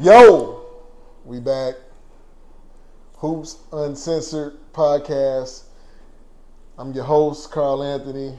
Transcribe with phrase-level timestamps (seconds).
[0.00, 0.64] Yo,
[1.24, 1.74] we back.
[3.16, 5.64] Hoops Uncensored podcast.
[6.78, 8.38] I'm your host, Carl Anthony.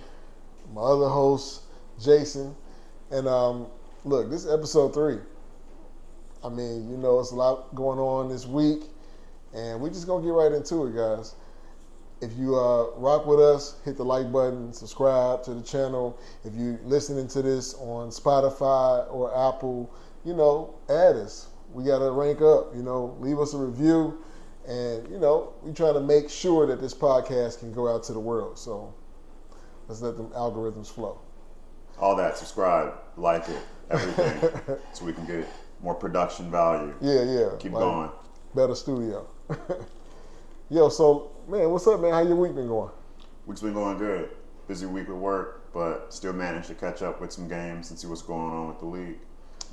[0.73, 1.63] My other host,
[1.99, 2.55] Jason.
[3.11, 3.67] And um,
[4.05, 5.17] look, this is episode three.
[6.45, 8.83] I mean, you know, it's a lot going on this week,
[9.53, 11.35] and we're just gonna get right into it, guys.
[12.21, 16.17] If you uh, rock with us, hit the like button, subscribe to the channel.
[16.45, 21.48] If you're listening to this on Spotify or Apple, you know, add us.
[21.73, 24.23] We got to rank up, you know, leave us a review.
[24.67, 28.13] And, you know, we try to make sure that this podcast can go out to
[28.13, 28.57] the world.
[28.57, 28.93] So
[29.87, 31.19] let's let the algorithms flow.
[31.99, 33.59] All that, subscribe, like it,
[33.91, 35.45] everything, so we can get
[35.81, 36.93] more production value.
[37.01, 37.49] Yeah, yeah.
[37.59, 38.09] Keep like going.
[38.55, 39.27] Better studio.
[40.69, 42.11] Yo, so, man, what's up, man?
[42.13, 42.91] How your week been going?
[43.47, 44.29] Week's been going good.
[44.67, 48.07] Busy week with work, but still managed to catch up with some games and see
[48.07, 49.17] what's going on with the league.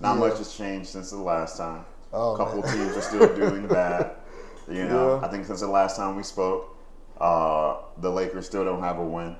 [0.01, 0.20] Not Yeah.
[0.28, 1.84] much has changed since the last time.
[2.16, 4.12] Oh, a couple teams are still doing bad.
[4.69, 5.27] You know, Yeah.
[5.27, 6.77] I think since the last time we spoke,
[7.20, 9.36] uh, the Lakers still don't have a win.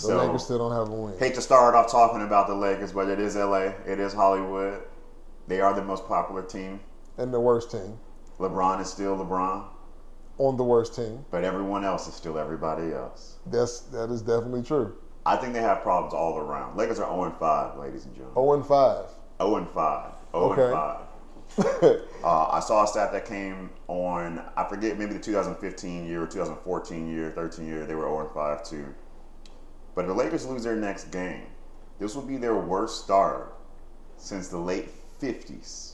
[0.00, 1.18] The Lakers still don't have a win.
[1.18, 3.72] Hate to start off talking about the Lakers, but it is LA.
[3.86, 4.80] It is Hollywood.
[5.48, 6.80] They are the most popular team.
[7.18, 7.98] And the worst team.
[8.38, 9.64] LeBron is still LeBron,
[10.38, 11.24] On the worst team.
[11.30, 13.36] but everyone else is still everybody else.
[13.46, 14.96] That's that is definitely true.
[15.26, 16.76] I think they have problems all around.
[16.78, 18.34] Lakers are 0 5, ladies and gentlemen.
[18.42, 19.04] 0 and 5.
[19.42, 20.12] 0 and 5.
[20.32, 20.62] 0 Okay.
[20.62, 20.96] and 5.
[22.22, 26.26] Uh, I saw a stat that came on, I forget, maybe the 2015 year or
[26.26, 28.84] 2014 year, 13 year, they were 0 and 5 too.
[29.94, 31.46] But if the Lakers lose their next game,
[31.98, 33.54] this will be their worst start
[34.18, 35.92] since the late 50s.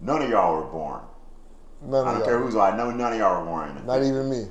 [0.00, 1.02] None of y'all were born.
[1.82, 4.46] None I don't care who's I know none of y'all were born Not even me.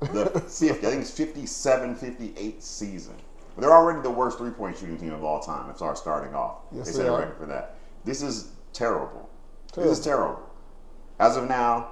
[0.00, 3.14] the 50, I think it's 57, 58 season.
[3.56, 5.68] But they're already the worst three point shooting team of all time.
[5.68, 7.74] If our starting off, Yes, they set a record for that.
[8.04, 9.28] This is terrible.
[9.74, 10.42] This is terrible.
[11.18, 11.90] As of now,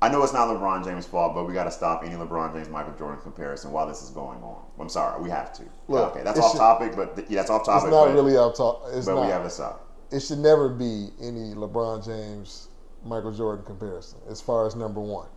[0.00, 2.68] I know it's not LeBron James' fault, but we got to stop any LeBron James
[2.68, 4.62] Michael Jordan comparison while this is going on.
[4.78, 5.62] I'm sorry, we have to.
[5.88, 7.88] Look, okay, that's off should- topic, but th- yeah, that's off topic.
[7.88, 8.82] It's not but, really talk.
[8.92, 9.24] It's but not.
[9.24, 9.86] we have this up.
[10.10, 12.68] it should never be any LeBron James,
[13.04, 15.28] Michael Jordan comparison as far as number one.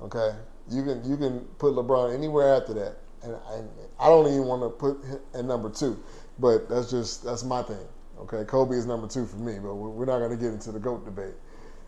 [0.00, 0.30] Okay,
[0.70, 3.62] you can you can put LeBron anywhere after that, and I,
[4.04, 6.02] I don't even want to put him at number two,
[6.38, 7.86] but that's just that's my thing.
[8.22, 10.78] Okay, Kobe is number two for me, but we're not going to get into the
[10.78, 11.34] goat debate.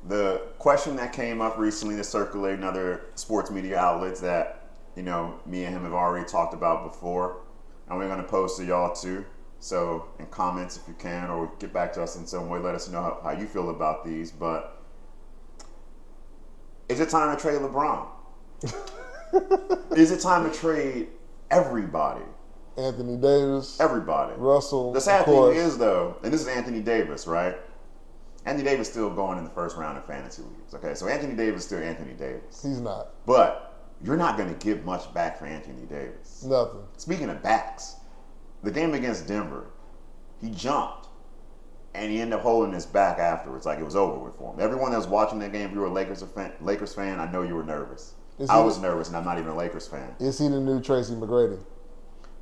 [0.09, 5.05] The question that came up recently that circulated in other sports media outlets that, you
[5.05, 7.43] know, me and him have already talked about before,
[7.89, 9.25] and we're going to post to y'all too.
[9.61, 12.75] So, in comments if you can, or get back to us in some way, let
[12.75, 14.33] us know how, how you feel about these.
[14.33, 14.83] But
[16.89, 18.09] is it time to trade LeBron?
[19.97, 21.11] is it time to trade
[21.53, 22.25] everybody?
[22.77, 24.35] Anthony Davis, Everybody.
[24.37, 24.93] Russell.
[24.93, 27.57] The sad thing is, though, and this is Anthony Davis, right?
[28.47, 30.75] Anthony Davis still going in the first round of fantasy leagues.
[30.75, 33.71] Okay, so Anthony Davis is still Anthony Davis, he's not but
[34.03, 36.43] you're not going to give much back for Anthony Davis.
[36.45, 36.81] nothing.
[36.99, 37.97] Speaking of backs,
[38.63, 39.67] the game against Denver,
[40.41, 41.09] he jumped
[41.95, 44.61] and he ended up holding his back afterwards, like it was over with for him.
[44.61, 47.31] Everyone that was watching that game, if you were a Lakers fan, Lakers fan, I
[47.31, 48.15] know you were nervous.
[48.39, 50.15] Is I he- was nervous, and I'm not even a Lakers fan.
[50.19, 51.59] Is he the new Tracy McGrady?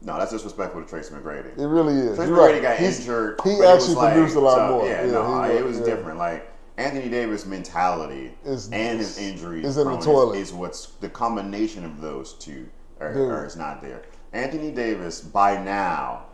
[0.05, 1.57] No, that's disrespectful to Tracy McGrady.
[1.57, 2.17] It really is.
[2.17, 2.63] Tracy You're McGrady right.
[2.63, 3.41] got He's- injured.
[3.45, 4.71] He actually like produced a lot tough.
[4.71, 4.87] more.
[4.87, 5.85] Yeah, Yeah, no, it was yeah.
[5.87, 6.19] different.
[6.19, 10.39] Like Anthony Davis' mentality Is- and his injury is in the toilet.
[10.39, 12.67] is what's the combination of those two
[13.01, 13.17] Dude.
[13.31, 14.03] are is not there.
[14.33, 16.25] Anthony Davis, by now,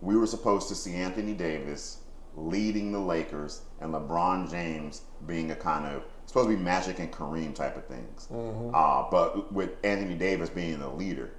[0.00, 1.98] we were supposed to see Anthony Davis
[2.36, 7.10] leading the Lakers and LeBron James being a kind of supposed to be Magic and
[7.12, 8.28] Kareem type of things.
[8.32, 8.70] Mm-hmm.
[8.74, 11.32] Uh, but with Anthony Davis being the leader,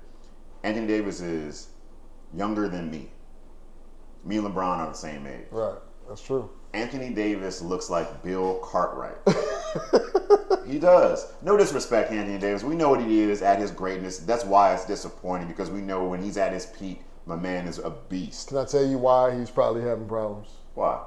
[0.64, 1.70] Anthony Davis is
[2.36, 3.09] younger than me.
[4.24, 5.47] Me and LeBron are the same age.
[5.52, 5.78] Right.
[6.08, 6.50] That's true.
[6.74, 9.18] Anthony Davis looks like Bill Cartwright.
[10.68, 11.34] he does.
[11.41, 12.64] No disrespect, Anthony Davis.
[12.64, 14.20] We know what he is at his greatness.
[14.20, 17.80] That's why it's disappointing because we know when he's at his peak, my man is
[17.80, 18.50] a beast.
[18.50, 20.50] Can I tell you why he's probably having problems?
[20.75, 21.02] Why?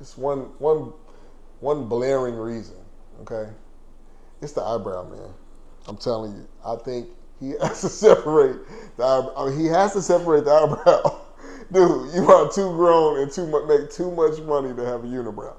[0.00, 0.92] It's one one
[1.60, 2.76] one blaring reason.
[3.22, 3.50] Okay,
[4.42, 5.30] it's the eyebrow, man.
[5.86, 6.48] I'm telling you.
[6.64, 7.08] I think
[7.40, 8.56] he has to separate
[8.96, 9.32] the eyebrow.
[9.36, 11.20] I mean, he has to separate the eyebrow.
[11.72, 15.06] Dude, you are too grown and too much make too much money to have a
[15.06, 15.54] unibrow.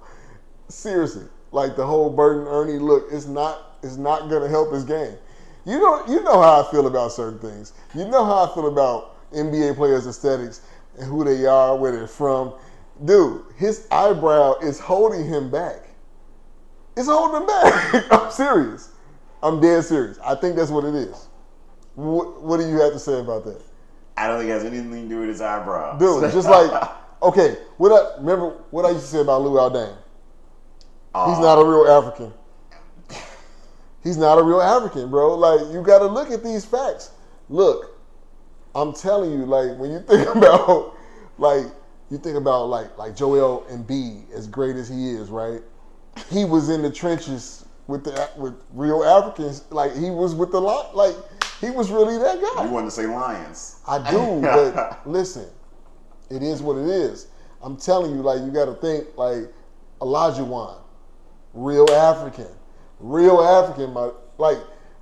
[0.68, 4.84] Seriously, like the whole Bert and Ernie look is not is not gonna help his
[4.84, 5.16] game.
[5.66, 7.74] You know you know how I feel about certain things.
[7.96, 10.62] You know how I feel about NBA players' aesthetics
[10.98, 12.54] and who they are, where they're from.
[13.06, 15.90] Dude, his eyebrow is holding him back.
[16.98, 18.06] It's holding him back.
[18.12, 18.90] I'm serious.
[19.42, 20.20] I'm dead serious.
[20.24, 21.29] I think that's what it is.
[21.96, 23.62] What, what do you have to say about that?
[24.18, 26.00] I don't think it has anything to do with his eyebrows.
[26.00, 26.90] Dude, just like
[27.22, 29.96] okay, what I remember what I used to say about Luol Deng.
[31.14, 32.34] Uh, He's not a real African.
[34.04, 35.36] He's not a real African, bro.
[35.36, 37.12] Like you got to look at these facts.
[37.50, 37.98] Look,
[38.76, 40.96] I'm telling you, like when you think about,
[41.38, 41.66] like
[42.10, 45.62] you think about like like Joel Embiid, as great as he is, right?
[46.30, 49.64] He was in the trenches with the with real Africans.
[49.70, 50.96] Like he was with the lot.
[50.96, 51.16] Like
[51.62, 52.64] he was really that guy.
[52.66, 53.82] You wanted to say Lions.
[53.88, 55.48] I do, but listen,
[56.30, 57.28] it is what it is.
[57.62, 59.52] I'm telling you, like you got to think like
[60.00, 60.78] Olajuwon,
[61.54, 62.48] real African,
[63.00, 63.92] real African.
[63.94, 64.58] My like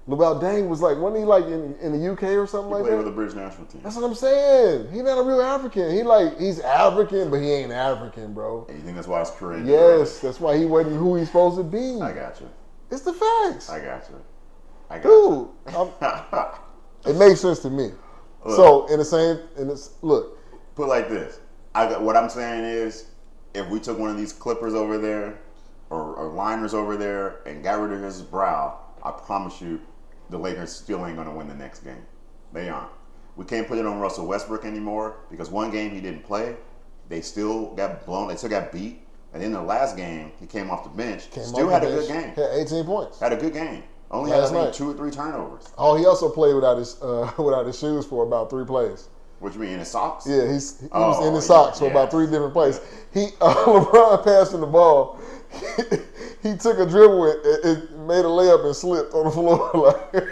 [0.08, 2.90] Luol Deng was like, wasn't he like in, in the UK or something He like
[2.90, 2.98] that?
[2.98, 3.82] with the British national team.
[3.84, 4.90] That's what I'm saying.
[4.92, 5.92] He not a real African.
[5.92, 8.66] He like he's African, but he ain't African, bro.
[8.70, 9.68] And you think that's why his Korean?
[9.68, 12.02] Yes, that's why he wasn't who he's supposed to be.
[12.02, 12.50] I got you.
[12.90, 14.16] It's the facts, I got you.
[14.90, 15.48] I got dude.
[17.06, 17.92] It makes sense to me.
[18.46, 20.38] So in the same, in this look,
[20.76, 21.40] Put like this.
[21.74, 23.06] I got, what I'm saying is,
[23.54, 25.40] if we took one of these clippers over there,
[25.90, 29.82] or, or liners over there, and got rid of his brow, I promise you,
[30.30, 32.06] the Lakers still ain't gonna win the next game.
[32.54, 32.92] They aren't.
[33.36, 36.56] We can't put it on Russell Westbrook anymore because one game he didn't play,
[37.10, 38.28] they still got blown.
[38.28, 39.02] They still got beat.
[39.34, 41.30] And in the last game, he came off the bench.
[41.32, 42.30] came still had the a good game.
[42.36, 43.20] Had 18 points.
[43.20, 43.84] Had a good game.
[44.10, 44.74] Only had Last think night.
[44.74, 45.72] two or three turnovers.
[45.78, 49.10] Oh, he also played without his uh, without his shoes for about three plays.
[49.40, 50.26] What you mean in his socks?
[50.28, 51.92] Yeah, he's he Oh, was in his yeah, socks for yeah.
[51.92, 52.80] about three different plays.
[53.14, 55.20] He uh, LeBron passed him the ball.
[56.44, 59.72] He, took a dribble and, and made a layup and slipped on the floor.
[59.74, 60.24] Like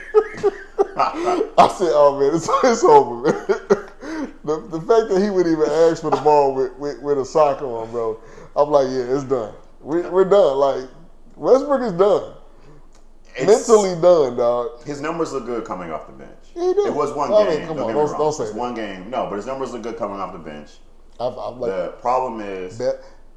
[1.58, 3.24] I said, oh man, it's, it's over.
[3.24, 4.36] Man.
[4.46, 7.26] The, the fact that he would even ask for the ball with, with, with a
[7.26, 8.20] sock on, bro,
[8.56, 9.54] I'm like, yeah, it's done.
[9.82, 10.58] We, we're done.
[10.58, 10.88] Like
[11.36, 12.35] Westbrook is done.
[13.44, 14.84] Mentally done, dog.
[14.86, 16.32] His numbers look good coming off the bench.
[16.56, 16.88] Yeah.
[16.88, 17.68] It was one I mean, game.
[17.68, 18.20] come don't on, get me don't- wrong.
[18.20, 18.58] don't say It's that.
[18.60, 19.10] one game.
[19.10, 20.72] No, but his numbers look good coming off the bench.
[21.20, 22.82] I've, I've like The problem is,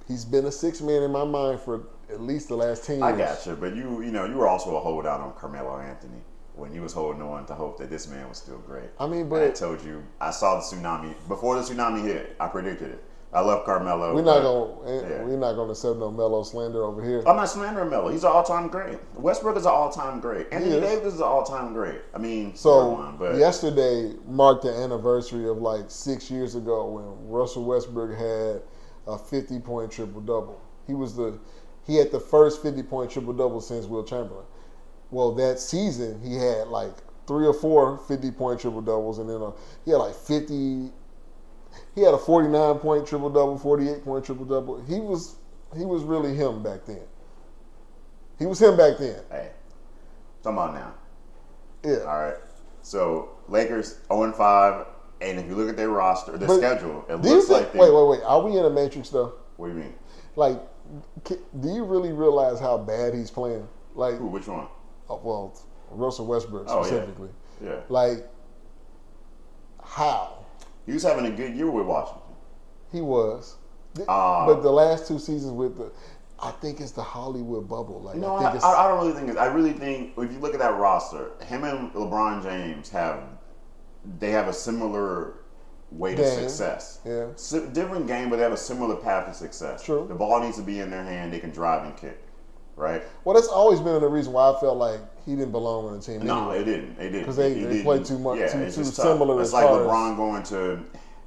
[0.07, 3.05] he's been a six man in my mind for at least the last ten years.
[3.05, 6.21] I got you, but you, you know, you were also a holdout on Carmelo Anthony
[6.55, 8.91] when he was holding on to hope that this man was still great.
[8.99, 12.35] I mean, And I told you, I saw the tsunami before the tsunami hit.
[12.41, 13.05] I predicted it.
[13.33, 14.15] I love Carmelo.
[14.15, 15.23] we're not gonna eh, yeah.
[15.23, 17.23] we're not gonna accept no Melo slander over here.
[17.27, 18.09] I'm not slandering Melo.
[18.11, 18.99] He's an all-time great.
[19.17, 20.47] Westbrook is an all-time great.
[20.51, 20.81] Anthony is.
[20.83, 22.01] Davis is an all-time great.
[22.15, 28.19] I mean, So yesterday marked the anniversary of like six years ago when Russell Westbrook
[28.19, 28.63] had
[29.07, 30.61] a 50 point triple double.
[30.87, 31.39] He was the
[31.87, 34.47] he had the first 50 point triple double since Wilt Chamberlain.
[35.11, 36.93] Well, that season he had like
[37.27, 39.53] three or four 50 point triple doubles, and then a,
[39.85, 40.93] he had like 50.
[41.95, 44.81] He had a 49 point triple double, 48 point triple double.
[44.85, 45.37] He was
[45.77, 47.03] he was really him back then.
[48.39, 49.21] He was him back then.
[49.31, 49.51] hey,
[50.43, 50.95] come on now.
[51.85, 51.99] Yeah.
[52.07, 52.37] All right.
[52.83, 54.87] So Lakers 0 and 5,
[55.21, 57.79] and if you look at their roster, their But schedule, it looks like they.
[57.81, 58.21] wait, wait, wait.
[58.25, 59.35] Are we in a matrix though?
[59.57, 59.95] What do you mean?
[60.37, 60.61] Like,
[61.25, 63.67] do you really realize how bad he's playing?
[63.95, 64.29] Like, Who?
[64.29, 64.69] Which one?
[65.11, 65.59] uh, well,
[65.91, 66.87] Russell Westbrook Oh, yeah.
[66.87, 67.29] specifically.
[67.63, 67.81] Yeah.
[67.89, 68.27] Like,
[69.83, 70.38] how
[70.89, 72.23] He was having a good year with Washington.
[72.91, 73.57] he was,
[74.09, 75.93] Uh, but the last two seasons with the,
[76.41, 78.01] I think it's the Hollywood bubble.
[78.01, 79.39] Like, No, I I, I, don't really think it's.
[79.39, 83.23] I really think if you look at that roster, him and LeBron James have
[84.19, 85.35] they have a similar
[85.91, 86.39] way to Game.
[86.49, 87.01] success.
[87.05, 87.27] yeah.
[87.37, 89.83] Si- different game, but they have a similar path to success.
[89.85, 90.07] True.
[90.09, 91.33] The ball needs to be in their hand.
[91.33, 92.19] They can drive and kick,
[92.79, 93.03] right?
[93.25, 96.01] Well, that's always been the reason why I felt like he didn't belong on the
[96.03, 96.25] team.
[96.25, 96.59] No, anyway.
[96.59, 96.97] they didn't.
[96.99, 98.83] They didn't 'Cause they- He- he they play didn't- too much- Yeah, too- it's too
[98.85, 99.05] just tough.
[99.07, 100.79] similar It's like LeBron going to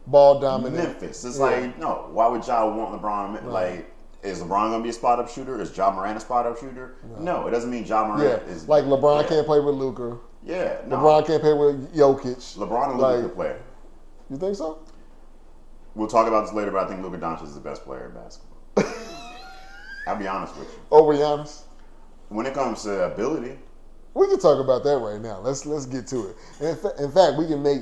[0.07, 0.75] Ball dominant.
[0.75, 1.23] Memphis.
[1.23, 1.45] It's Yeah.
[1.45, 2.05] like no.
[2.11, 3.45] Why would y'all want LeBron?
[3.51, 3.85] Like,
[4.23, 5.59] is LeBron gonna be a spot up shooter?
[5.61, 6.95] Is Ja Morant a spot up shooter?
[7.19, 9.27] No, it doesn't mean Ja Yeah, Morant is like LeBron yeah.
[9.27, 10.17] can't play with Luka.
[10.43, 10.97] Yeah, no.
[10.97, 12.57] LeBron can't play with Jokic.
[12.57, 13.55] LeBron and Luka like- could play.
[14.31, 14.79] You think so?
[15.93, 18.11] We'll talk about this later, but I think Luka Doncic is the best player in
[18.19, 18.50] basketball.
[20.07, 20.79] I'll be honest with you.
[20.91, 21.61] Over Giannis?
[22.29, 23.57] When it comes to ability,
[24.13, 25.39] We can talk about that right now.
[25.39, 26.35] Let's let's get to it.
[26.59, 27.81] In, fa- in fact, we can make.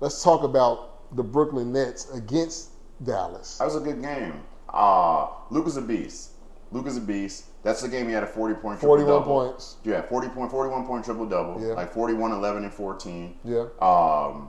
[0.00, 2.70] Let's talk about the Brooklyn Nets against
[3.04, 3.58] Dallas.
[3.58, 4.42] that was a good game.
[4.72, 6.32] Uh, Luka's a beast.
[6.72, 7.46] Luka's a beast.
[7.62, 9.46] That's the game he had a 40 point triple Forty-one double.
[9.48, 9.76] points.
[9.84, 11.60] Yeah, 40 point, 41 point triple double.
[11.60, 11.74] Yeah.
[11.74, 13.36] Like 41, 11, and 14.
[13.44, 13.64] Yeah.
[13.82, 14.48] Um,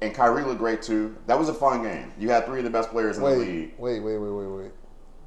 [0.00, 1.16] and Kyrie looked great too.
[1.26, 2.12] That was a fun game.
[2.18, 3.74] You had three of the best players in the league.
[3.76, 4.70] Wait, wait, wait, wait, wait, wait.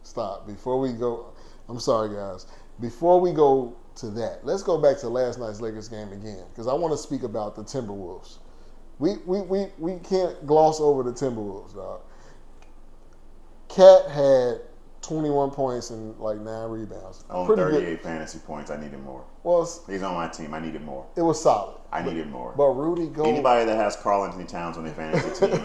[0.03, 0.45] Stop.
[0.47, 1.33] Before we go,
[1.69, 2.45] I'm sorry, guys.
[2.79, 6.67] Before we go to that, let's go back to last night's Lakers game again because
[6.67, 8.37] I want to speak about the Timberwolves.
[8.99, 12.01] We we we we can't gloss over the Timberwolves, dog.
[13.69, 14.61] Cat had
[15.01, 17.23] 21 points and like nine rebounds.
[17.29, 18.01] On Pretty 38 good.
[18.01, 19.25] fantasy points, I needed more.
[19.43, 20.53] Well, He's on my team.
[20.53, 21.05] I needed more.
[21.17, 21.77] it was solid.
[21.91, 22.53] I needed more.
[22.55, 23.27] But Rudy Gobert.
[23.33, 25.63] Anybody that has Karl-Anthony Towns on their fantasy team,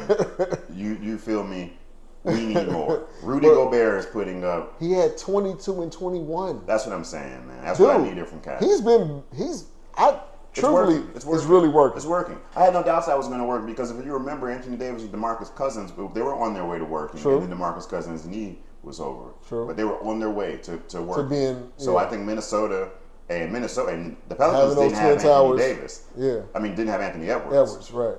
[0.74, 1.78] you you feel me?
[2.24, 3.06] We need more.
[3.22, 4.74] Rudy But- Gobert is putting up.
[4.80, 6.62] He had 22 and 21.
[6.66, 7.64] That's what I'm saying, man.
[7.64, 8.62] That's Dude, what I needed from Cat.
[8.62, 10.20] He's been he's I
[10.50, 11.06] It's truthfully working.
[11.08, 11.48] it's, It's working.
[11.48, 11.96] really working.
[11.96, 12.38] It's working.
[12.56, 15.02] I had no doubts that was going to work because if you remember, Anthony Davis
[15.02, 17.38] and DeMarcus Cousins, they were on their way to working, True.
[17.40, 19.30] and then DeMarcus Cousins' knee was over.
[19.46, 19.66] True.
[19.66, 21.16] But they were on their way to, to work.
[21.18, 22.04] To being- so yeah.
[22.06, 22.90] I think Minnesota
[23.28, 25.60] and Minnesota and the Pelicans Having didn't have Anthony Towers.
[25.60, 26.04] Davis.
[26.16, 26.40] Yeah.
[26.54, 27.70] I mean, didn't have Anthony Edwards.
[27.70, 28.16] Edwards, right.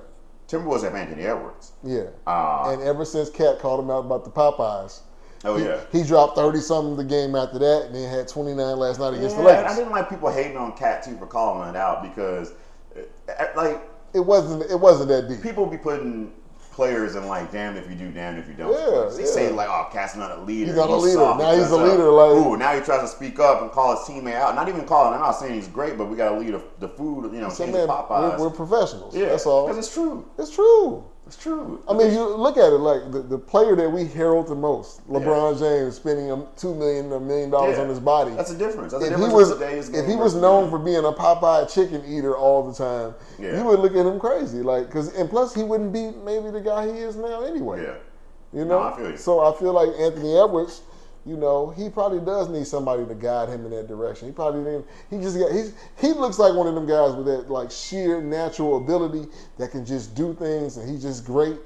[0.50, 1.72] Timberwolves have Anthony Edwards.
[1.84, 2.06] Yeah.
[2.26, 2.72] Ah.
[2.72, 5.00] and ever since Cat called him out about the Popeyes,
[5.44, 5.80] Oh he, yeah.
[5.90, 9.36] he dropped 30 something the game after that and then had 29 last night against
[9.36, 12.02] Yeah, the and I didn't like people hating on Cat too for calling it out
[12.02, 12.52] because,
[12.96, 13.80] uh, like,
[14.12, 15.42] It wasn't it wasn't that deep.
[15.42, 16.32] people be putting
[16.80, 18.72] players in like damn if you do, damn if you don't.
[18.72, 19.28] Yeah, they yeah.
[19.30, 20.68] say like, oh, Cat's not a leader.
[20.68, 21.12] He's not a leader.
[21.12, 23.70] soft, Now he he's a leader, like- ooh, now he tries to speak up and
[23.70, 24.54] call his teammate out.
[24.54, 25.12] Not even calling.
[25.12, 27.34] I'm not saying he's great, but we got to lead the, the food.
[27.34, 28.38] You know, So man, Popeyes.
[28.38, 29.14] we're, we're professionals.
[29.14, 29.66] yeah, That's all.
[29.66, 30.26] Because it's true.
[30.38, 31.04] It's true.
[31.30, 31.80] It's true.
[31.88, 35.08] I mean, you look at it like the, the player that we herald the most,
[35.08, 37.84] LeBron James, spending a two million, a million dollars Yeah.
[37.84, 38.32] on his body.
[38.32, 38.90] That's a difference.
[38.92, 41.72] That's if he difference was in today's if he was known for being a Popeye
[41.72, 43.56] chicken eater all the time, Yeah.
[43.58, 44.58] you would look at him crazy.
[44.58, 47.80] Like, cause and plus he wouldn't be maybe the guy he is now anyway.
[47.84, 47.94] yeah.
[48.52, 48.80] You know.
[48.80, 49.16] No, I feel you.
[49.16, 50.82] So I feel like Anthony Edwards.
[51.30, 54.26] You know, he probably does need somebody to guide him in that direction.
[54.26, 54.84] He probably didn't.
[55.10, 55.52] He just got.
[55.52, 59.70] He's he looks like one of them guys with that like sheer natural ability that
[59.70, 61.56] can just do things, and he's just great.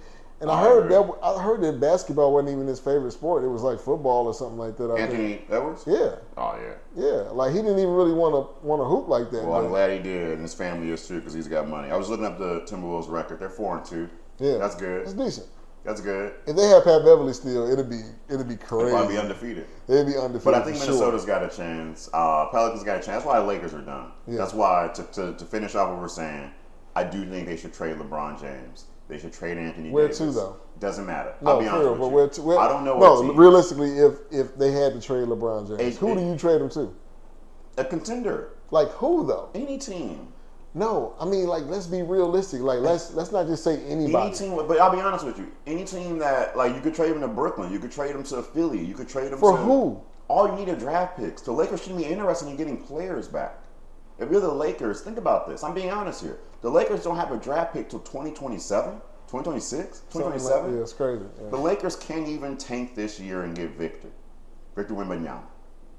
[0.42, 3.42] And I I heard that I heard that basketball wasn't even his favorite sport.
[3.42, 4.90] It was like football or something like that.
[4.90, 5.10] I think.
[5.10, 5.84] Anthony Edwards.
[5.86, 6.74] Yeah, Oh yeah.
[6.94, 7.30] yeah.
[7.30, 9.46] Like he didn't even really want to want to hoop like that.
[9.46, 11.90] Well, I'm glad he did, and his family is too, because he's got money.
[11.90, 14.10] I was looking up the Timberwolves record; they're four and two.
[14.40, 15.04] yeah, That's good.
[15.04, 15.46] It's decent.
[15.84, 16.32] That's good.
[16.46, 18.00] If they have Pat Beverley still, it'd be
[18.30, 18.90] it'd be crazy.
[18.96, 19.66] They'll be undefeated.
[19.86, 20.44] They'd be undefeated.
[20.44, 21.26] But I think Minnesota's Sure.
[21.40, 22.08] got a chance.
[22.12, 23.06] Uh, Pelicans got a chance.
[23.06, 24.12] That's why the Lakers are done.
[24.26, 24.38] Yeah.
[24.38, 26.50] That's why to, to, to finish off what we're saying,
[26.96, 28.86] I do think they should trade LeBron James.
[29.08, 30.18] They should trade Anthony Where Davis.
[30.18, 30.56] to, though?
[30.80, 31.34] Doesn't matter.
[31.42, 32.10] No, I'll be honest real, but you.
[32.12, 32.98] where to, where, I don't know.
[32.98, 36.36] No, realistically, if if they had to trade LeBron James, It- who it- do you
[36.38, 36.94] trade him to?
[37.76, 39.50] a contender, Like who though?
[39.54, 40.28] any team,
[40.76, 42.60] No, I mean like let's be realistic.
[42.60, 44.26] Like let's let's not just say anybody.
[44.26, 44.56] any team.
[44.66, 47.28] But I'll be honest with you, any team that like you could trade them to
[47.28, 50.02] Brooklyn, you could trade them to Philly, you could trade him For to who?
[50.26, 51.42] All you need are draft picks.
[51.42, 53.58] The Lakers shouldn't be interested in getting players back.
[54.18, 55.62] If you're the Lakers, think about this.
[55.62, 56.38] I'm being honest here.
[56.62, 58.92] The Lakers don't have a draft pick till 2027,
[59.26, 60.74] 2026, Something like- 2027.
[60.74, 61.24] yeah, it's crazy.
[61.42, 61.50] Yeah.
[61.50, 64.08] The Lakers can't even tank this year and get Victor,
[64.74, 65.42] Victor Wembanyama.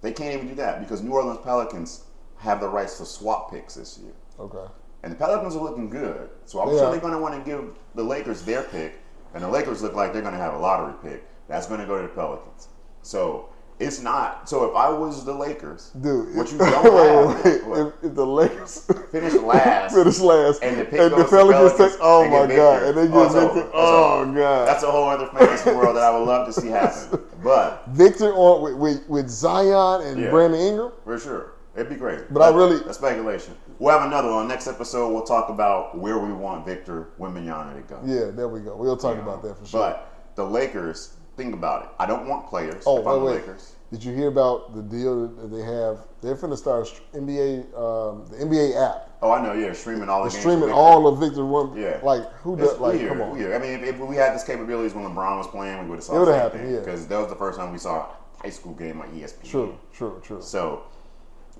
[0.01, 2.05] They can't even do that because New Orleans Pelicans
[2.37, 4.13] have the rights to swap picks this year.
[4.39, 4.71] Okay.
[5.03, 6.29] And the Pelicans are looking good.
[6.45, 7.63] So I'm They sure they're going to want to give
[7.93, 8.99] the Lakers their pick.
[9.33, 11.23] And the Lakers look like they're going to have a lottery pick.
[11.47, 12.69] That's going to go to the Pelicans.
[13.03, 13.49] So
[13.79, 14.49] it's not.
[14.49, 17.79] So if I was the Lakers, Dude, what you don't wait, have, wait, what?
[18.01, 21.99] If, if the Lakers Finish last, finish last, and the and the Pelicans Pelicans, take,
[22.01, 23.53] oh my god, and they Oh, get over.
[23.53, 26.53] Victor, It's oh god, that's a whole other fantasy world that I would love to
[26.53, 27.21] see happen.
[27.43, 30.31] But Victor on with, with, with Zion and Yeah.
[30.31, 30.91] Brandon Ingram.
[31.03, 31.51] For sure.
[31.75, 32.33] It'd be great.
[32.33, 33.53] But I really- That's speculation.
[33.79, 34.47] We'll have another one.
[34.47, 37.99] Next episode, we'll talk about where we want Victor Wembanyama to go.
[38.05, 38.75] Yeah, there we go.
[38.75, 39.49] We'll talk You about know?
[39.49, 39.79] that for sure.
[39.81, 41.89] But the Lakers, think about it.
[41.99, 43.35] I don't want players Oh, if I'm the wait.
[43.41, 43.73] Lakers.
[43.91, 45.99] Did you hear about the deal that they have?
[46.21, 49.09] They're finna start NBA, um, the NBA app.
[49.21, 49.53] Oh, I know.
[49.53, 51.77] Yeah, streaming all the They're streaming all of Victor one.
[51.77, 51.99] Yeah.
[52.03, 52.77] Like who does?
[52.79, 53.31] Like weird, come on.
[53.37, 53.53] weird.
[53.53, 56.03] I mean, if, if we had this capabilities when LeBron was playing, we would have
[56.03, 56.73] saw It would've the same happened, thing.
[56.73, 56.79] yeah.
[56.79, 58.07] Because that was the first time we saw
[58.39, 59.49] a high school game on ESPN.
[59.49, 60.41] True, true, true.
[60.41, 60.83] So,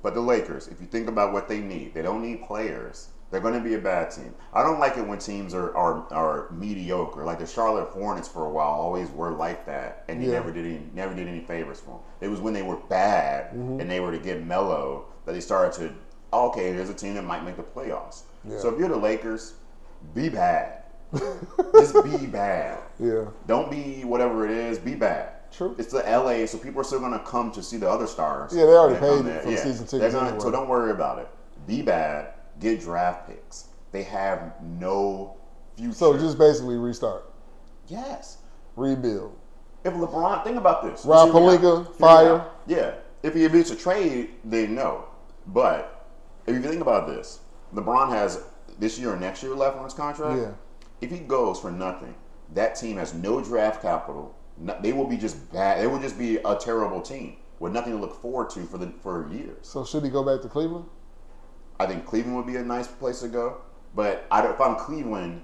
[0.05, 3.07] but the Lakers, if you think about what they need, they don't need players.
[3.31, 4.35] They're going to be a bad team.
[4.53, 7.24] I don't like it when teams are, are, are mediocre.
[7.24, 10.33] Like the Charlotte Hornets for a while always were like that, and they Yeah.
[10.33, 12.00] never did any never did any favors for them.
[12.21, 13.79] It was when they were bad Mm-hmm.
[13.79, 15.91] and they were to get mellow that they started to.
[16.31, 18.21] okay, there's a team that might make the playoffs.
[18.47, 18.59] Yeah.
[18.59, 19.53] So if you're the Lakers,
[20.13, 20.83] be bad.
[21.74, 22.77] Just be bad.
[23.00, 24.77] Yeah, Don't be whatever it is.
[24.77, 25.29] Be bad.
[25.55, 25.75] True.
[25.77, 28.53] It's the LA, so people are still gonna come to see the other stars.
[28.53, 30.41] Yeah, they already paid for the season tickets gonna- anyway.
[30.41, 31.29] So don't worry about it.
[31.65, 32.33] Be bad.
[32.59, 33.69] Get draft picks.
[33.91, 35.35] They have no
[35.77, 35.93] future.
[35.93, 37.31] so just basically restart,
[37.88, 38.38] yes.
[38.75, 39.33] rebuild.
[39.85, 41.05] If LeBron, think about this.
[41.05, 41.85] Rob Let's hear me Pelinka, out.
[41.85, 42.45] Hear me fire.
[42.67, 42.93] Yeah.
[43.24, 45.05] If he if it's a trade, then no.
[45.47, 46.05] But
[46.47, 47.39] if you think about this,
[47.74, 48.43] LeBron has
[48.79, 50.39] this year or next year left on his contract.
[50.41, 50.51] Yeah.
[51.01, 52.15] If he goes for nothing,
[52.53, 54.35] that team has no draft capital.
[54.81, 55.81] They will be just bad.
[55.81, 58.88] They will just be a terrible team with nothing to look forward to for the
[59.01, 59.57] for years.
[59.67, 60.85] So should he go back to Cleveland?
[61.79, 63.57] I think Cleveland would be a nice place to go.
[63.93, 65.41] But I don't, if I'm Cleveland,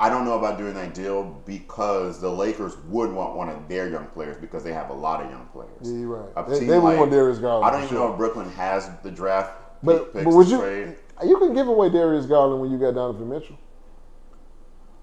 [0.00, 3.88] I don't know about doing that deal because the Lakers would want one of their
[3.88, 5.70] young players because they have a lot of young players.
[5.82, 6.30] Yeah, you're right.
[6.36, 8.06] A They- they would want Darius Garland I don't even sure.
[8.06, 10.58] know if Brooklyn has the draft But picks but would to you?
[10.60, 10.96] trade.
[11.24, 13.56] You can give away Darius Garland when you got Donovan Mitchell.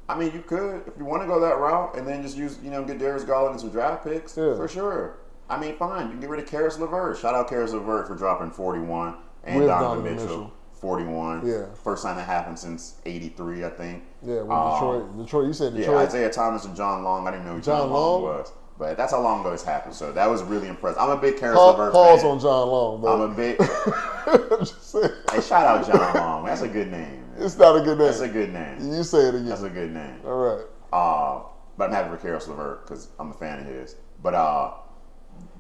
[0.07, 2.59] I mean, you could if you want to go that route, and then just use
[2.63, 4.55] you know get Darius Garland and some draft picks Yeah.
[4.55, 5.17] for sure.
[5.49, 6.05] I mean, fine.
[6.07, 7.17] You can get rid of Karis LeVert.
[7.17, 10.53] Shout out Karis LeVert for dropping 41 and With Donovan, Donovan Mitchell, Mitchell.
[10.73, 11.45] 41.
[11.47, 11.65] Yeah.
[11.83, 14.03] First time that happened since 83, I think.
[14.23, 15.17] Yeah, with Um, Detroit.
[15.17, 17.27] Detroit, you said Yeah, Isiah Thomas and John Long.
[17.27, 18.23] I didn't know who John, John Long?
[18.23, 18.37] Long?
[18.37, 18.51] was.
[18.77, 19.93] But that's how long ago it's happened.
[19.95, 20.99] So that was really impressive.
[20.99, 22.31] I'm a big Karis Pa- LeVert pause fan.
[22.31, 23.55] on John Long, I'm a big.
[23.61, 26.45] I'm just saying, hey, shout out John Long.
[26.45, 27.23] That's a good name.
[27.45, 28.07] It's not a good name.
[28.07, 28.93] That's a good name.
[28.93, 29.45] you say it again.
[29.45, 30.19] That's a good name.
[30.25, 30.65] All right.
[30.91, 31.43] Uh,
[31.77, 33.95] but I'm happy for Karis LeVert because I'm a fan of his.
[34.21, 34.73] But uh,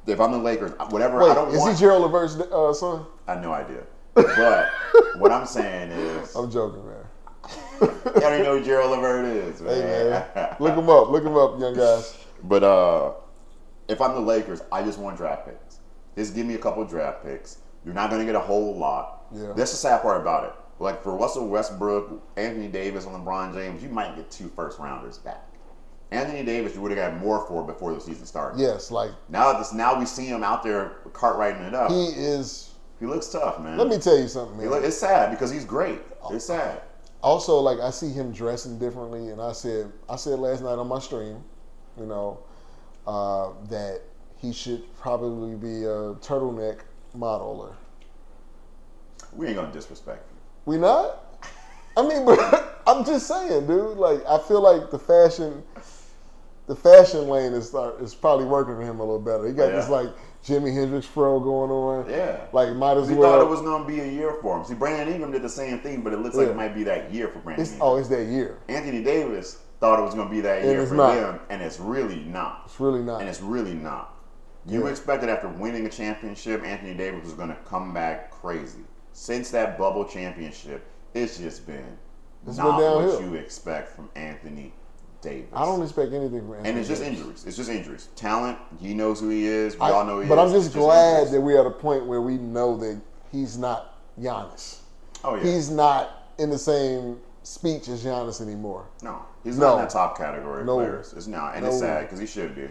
[0.07, 3.05] if I'm the Lakers, whatever Wait, I don't is want, he Gerald Levert's uh, son?
[3.27, 3.83] I have no idea.
[4.13, 4.69] But
[5.17, 6.95] what I'm saying is, I'm joking, man.
[7.81, 9.81] I don't know who Gerald Levert is, man.
[9.81, 10.55] Hey, man.
[10.59, 11.09] Look him up.
[11.09, 12.17] Look him up, young guys.
[12.43, 13.13] But uh,
[13.87, 15.79] if I'm the Lakers, I just want draft picks.
[16.17, 17.59] Just give me a couple draft picks.
[17.83, 19.25] You're not going to get a whole lot.
[19.33, 19.53] Yeah.
[19.55, 20.53] That's the sad part about it.
[20.79, 25.17] Like for Russell Westbrook, Anthony Davis, and LeBron James, you might get two first rounders
[25.17, 25.45] back.
[26.11, 28.59] Anthony Davis, you would have got more for before the season started.
[28.59, 31.91] Yes, like Now this, now we see him out there cart riding it up.
[31.91, 32.71] he is.
[32.99, 33.77] He, looks tough, man.
[33.77, 34.69] Let me tell you something, man.
[34.69, 35.99] look, it's sad because he's great.
[36.31, 36.81] It's sad.
[37.21, 40.87] also like I see him dressing differently, and I said I said last night on
[40.87, 41.43] my stream,
[41.99, 42.39] you know,
[43.07, 44.01] uh, that
[44.37, 46.81] he should probably be a turtleneck
[47.17, 47.73] modeler.
[49.33, 50.25] We ain't gonna disrespect.
[50.65, 51.21] We not?
[51.97, 53.97] I mean, but I'm just saying, dude.
[53.97, 55.63] Like I feel like the fashion,
[56.67, 59.45] the fashion lane is start, is probably working for him a little better.
[59.47, 59.75] He got Yeah.
[59.77, 60.09] this like
[60.45, 62.09] Jimi Hendrix fro going on.
[62.09, 62.41] Yeah.
[62.51, 63.31] Like might as He well.
[63.31, 64.65] thought it was gonna be a year for him.
[64.65, 67.13] See, Brandon Ingram did the same thing, but it looks like it might be that
[67.13, 67.87] year for Brandon it's, Ingram.
[67.89, 68.57] oh, it's that year.
[68.67, 71.15] Anthony Davis thought it was going to be that And year for not.
[71.15, 72.61] him, and it's really not.
[72.65, 73.19] It's really not.
[73.19, 74.13] And it's really not.
[74.65, 74.89] You Yeah.
[74.89, 78.79] expected after winning a championship, Anthony Davis was going to come back crazy.
[79.17, 81.97] Since that bubble championship, it's just been
[82.45, 84.73] It's not been what you expect from Anthony
[85.21, 85.47] Davis.
[85.53, 86.69] I don't expect anything from Anthony.
[86.69, 87.19] and it's just Davis.
[87.19, 87.45] injuries.
[87.47, 88.09] It's just injuries.
[88.17, 89.75] Talent, he knows who he is.
[89.75, 90.37] We I- all know he but is.
[90.37, 92.99] But I'm just It's glad that we're at a point where we know that
[93.31, 94.79] he's not Giannis.
[95.23, 95.43] Oh yeah.
[95.43, 98.85] He's not in the same speech as Giannis anymore.
[99.01, 99.67] no, he's No.
[99.67, 100.75] not in that top category of No.
[100.75, 101.13] players.
[101.13, 102.69] It's not, and it's sad because he should be.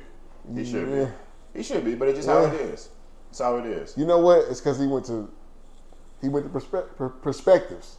[0.54, 1.04] He should Yeah.
[1.07, 1.11] be.
[1.54, 2.90] He should be, but it's just how it is.
[3.30, 3.94] It's how it is.
[3.96, 4.40] You know what?
[4.50, 5.26] It's because he went to
[6.24, 7.96] he went to perspe- perspectives.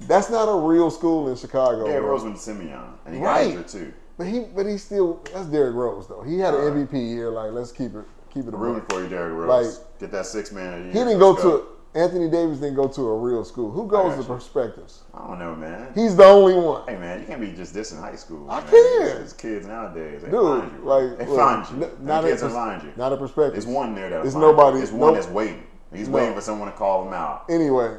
[0.00, 1.86] That's not a real school in Chicago.
[1.86, 2.04] Derrick.
[2.04, 3.44] Rose went to Simeon, and he Right.
[3.44, 3.92] got injured too.
[4.16, 6.22] But he but he still that's Derrick Rose though.
[6.22, 6.72] He had an right.
[6.88, 7.30] MVP year.
[7.30, 9.66] Like let's keep it keep it rooting for you, Derrick Rose.
[9.78, 10.86] Like, Get that six man.
[10.86, 11.64] He didn't go Let's to
[11.94, 13.70] Anthony Davis didn't go to a real school.
[13.70, 15.02] Who goes to perspectives?
[15.14, 15.90] I don't know, man.
[15.94, 16.82] He's the only one.
[16.86, 18.48] hey, man, you can't be just dissing high school.
[18.50, 18.70] I man.
[18.70, 19.22] can.
[19.22, 20.84] These kids nowadays, they Dude, find you.
[20.88, 21.84] like they look, find you.
[21.86, 22.92] n- not kids a pers- find you.
[22.96, 23.52] Not a perspective.
[23.54, 25.62] There's one there that It's nobody- There's one that's waiting.
[25.92, 26.16] He's No.
[26.16, 27.44] waiting for someone to call him out.
[27.48, 27.96] Anyway,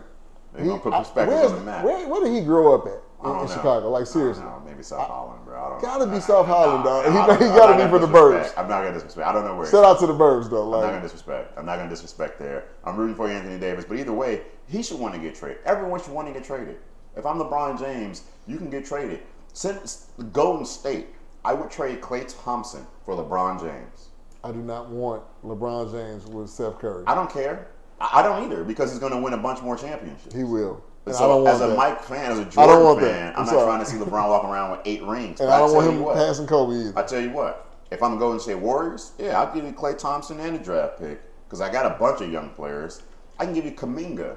[0.53, 1.83] They're gonna put perspective where's- on the map.
[1.83, 3.53] Where, where did he grow up at I in, don't in know.
[3.53, 3.89] Chicago?
[3.89, 4.61] Like I don't seriously, know.
[4.65, 5.57] Maybe South Holland, bro.
[5.59, 5.87] I don't know.
[5.87, 7.05] Gotta be South Holland, dog.
[7.05, 7.11] He-
[7.45, 8.53] he gotta be for the birds.
[8.57, 9.27] I'm not gonna disrespect.
[9.27, 9.67] I don't know where.
[9.67, 10.63] shout out to the Burbs though.
[10.75, 11.57] I'm not gonna disrespect.
[11.57, 12.65] I'm not gonna disrespect there.
[12.85, 15.57] I'm rooting for Anthony Davis, but either way, he should want to get traded.
[15.65, 16.77] Everyone should want to get traded.
[17.15, 19.19] If I'm LeBron James, you can get traded.
[19.53, 21.07] Since Golden State,
[21.43, 24.09] I would trade Klay Thompson for LeBron James.
[24.43, 27.03] I do not want LeBron James with Steph Curry.
[27.07, 27.67] I don't care.
[28.01, 30.33] I I don't either because he's going to win a bunch more championships.
[30.35, 30.83] he will.
[31.05, 31.77] And I don't want as a that.
[31.77, 33.11] Mike fan, as a I don't Jordan want that.
[33.11, 33.65] fan, I'm I'm, not sorry.
[33.65, 35.39] trying to see LeBron walking around with eight rings.
[35.39, 36.99] and I don't tell want you him what, passing Kobe either.
[36.99, 39.97] I tell you what, if I'm going to say Warriors, yeah, I'll give you Klay
[39.97, 43.01] Thompson and a draft pick because I got a bunch of young players.
[43.39, 44.35] I can give you Kuminga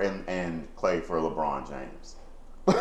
[0.00, 2.16] and, and Clay for LeBron James.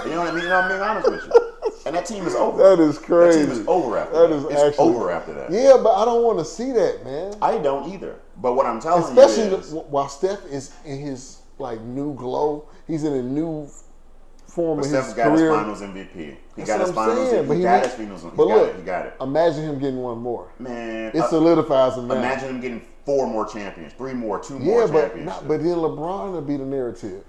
[0.06, 0.44] You know what I mean?
[0.44, 1.43] You know, I'm being honest with you.
[1.86, 2.58] And that team is over.
[2.78, 3.40] that is crazy.
[3.42, 4.36] That team is over after That that.
[4.36, 5.52] is it's actually- over after that.
[5.52, 7.34] Yeah, but I don't want to see that, man.
[7.42, 8.16] I don't either.
[8.42, 12.66] But what I'm telling Especially you the- while Steph is in his like new glow.
[12.88, 13.68] He's in a new
[14.48, 15.50] form but of Steph's his got career.
[15.52, 16.16] his Finals MVP.
[16.16, 17.30] He That's got what his I'm Finals.
[17.30, 18.22] saying, He, but he got his Finals.
[18.24, 18.76] He but got look, it.
[18.78, 19.14] He got it.
[19.22, 20.48] Imagine him getting one more.
[20.60, 22.16] Man, It uh, solidifies him now.
[22.16, 25.42] imagine him getting four more champions, three more, two more yeah, but championships.
[25.42, 27.24] not, but then LeBron will be the narrative.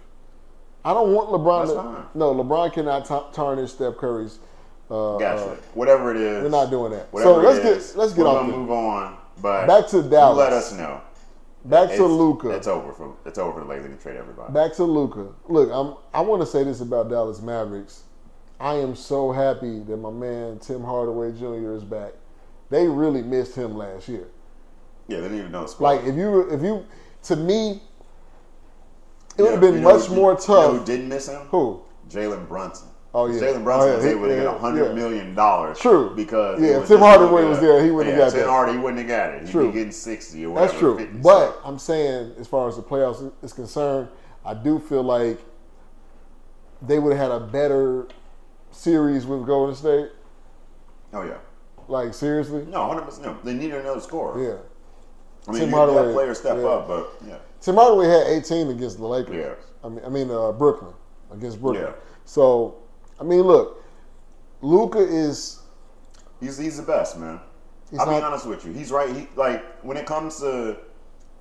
[0.85, 1.67] I don't want LeBron.
[1.67, 2.05] That's to, fine.
[2.15, 4.39] No, LeBron cannot ta- tarnish Steph Curry's.
[4.91, 5.45] Uh, Gotcha.
[5.53, 7.11] uh, Whatever it is, we're not doing that.
[7.13, 9.17] Whatever So let's get- let's get we're off gonna move on.
[9.41, 10.39] But Back to Dallas.
[10.39, 11.01] Let us know.
[11.65, 12.51] back to Luka.
[12.51, 14.53] It's over for it's over for Lakers to trade everybody.
[14.53, 15.29] Back to Luka.
[15.49, 15.95] Look, I'm.
[16.13, 18.03] I want to say this about Dallas Mavericks.
[18.61, 21.73] I am so happy that my man Tim Hardaway Jr.
[21.73, 22.13] is back.
[22.71, 24.29] They really missed him last year.
[25.09, 25.67] yeah, they didn't even know.
[25.81, 26.85] Like if you if you
[27.25, 27.83] to me,
[29.37, 30.79] it You would have been you know much who- more You know tough.
[30.79, 31.43] who didn't miss him?
[31.51, 31.83] Who?
[32.09, 32.89] Jalen Brunson.
[33.17, 33.41] Oh, yeah.
[33.41, 33.97] Jalen oh, Brunson Oh, yeah.
[33.97, 34.93] was able to get hundred yeah.
[34.95, 35.79] million dollars.
[35.79, 36.13] True.
[36.17, 38.49] Because Yeah, if Tim Hardaway was there, he wouldn't have got Tim that.
[38.51, 39.43] Hardaway, wouldn't have got it.
[39.43, 39.67] He'd True.
[39.69, 40.67] be getting sixty or whatever.
[40.73, 40.99] That's true.
[40.99, 44.09] 50, But I'm saying, as far as the playoffs is concerned,
[44.45, 45.39] I do feel like
[46.83, 48.09] they would have had a better
[48.73, 50.11] series with Golden State?
[51.13, 51.39] Oh yeah.
[51.87, 52.67] Like seriously?
[52.69, 53.27] No, hundred percent.
[53.27, 54.41] No, they needed another score.
[54.43, 54.57] Yeah.
[55.47, 56.67] I mean, Tim you Hardaway, players step yeah.
[56.67, 57.39] up, but yeah.
[57.61, 59.37] Tim Hardaway had 18 against the Lakers.
[59.37, 59.55] Yeah.
[59.85, 60.95] I mean, I mean uh, Brooklyn
[61.31, 61.85] against Brooklyn.
[61.85, 61.93] Yeah.
[62.25, 62.77] So,
[63.21, 63.85] I mean, look,
[64.63, 65.61] Luka is
[66.45, 67.41] He's he's the best, man.
[67.91, 68.73] He's I'll be honest with you.
[68.73, 69.15] He's right.
[69.15, 70.77] He like when it comes to,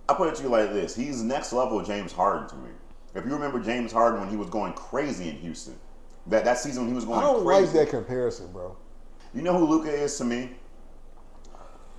[0.08, 2.70] I put it to you like this: he's next level James Harden to me.
[3.16, 5.76] If you remember James Harden when he was going crazy in Houston,
[6.28, 7.66] that that season when he was going I don't crazy.
[7.66, 8.76] like that comparison, bro.
[9.34, 10.52] You know who Luka is to me?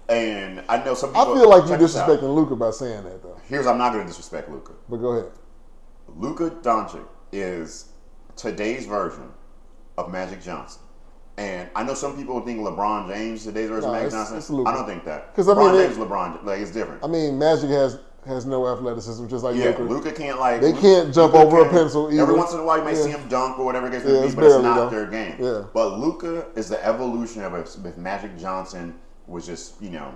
[0.08, 1.32] And I know some people.
[1.32, 2.08] I feel like you're check this out.
[2.08, 3.40] disrespecting Luka by saying that, though.
[3.48, 4.72] Here's I'm not going to disrespect Luka.
[4.88, 5.30] But go ahead.
[6.16, 7.86] Luka Doncic is
[8.36, 9.30] today's version
[9.96, 10.82] of Magic Johnson.
[11.36, 14.20] And I know some people think LeBron James is today's version No, of Magic it's-
[14.22, 14.36] Johnson.
[14.38, 14.70] it's Luka.
[14.70, 15.34] I don't think that.
[15.34, 17.02] 'Cause, I LeBron mean, it- James, LeBron, like it's different.
[17.02, 19.82] I mean, Magic has has no athleticism, just like yeah, Luka.
[19.82, 22.22] Luka can't like They Luka- can't jump Luka over a pencil either.
[22.22, 23.02] Every once in a while, you may Yeah.
[23.02, 24.88] see him dunk or whatever it gets Yeah, to be, but it's not though.
[24.88, 25.34] their game.
[25.38, 25.64] Yeah.
[25.74, 28.94] But Luka is the evolution of if Magic Johnson
[29.26, 30.12] was just you know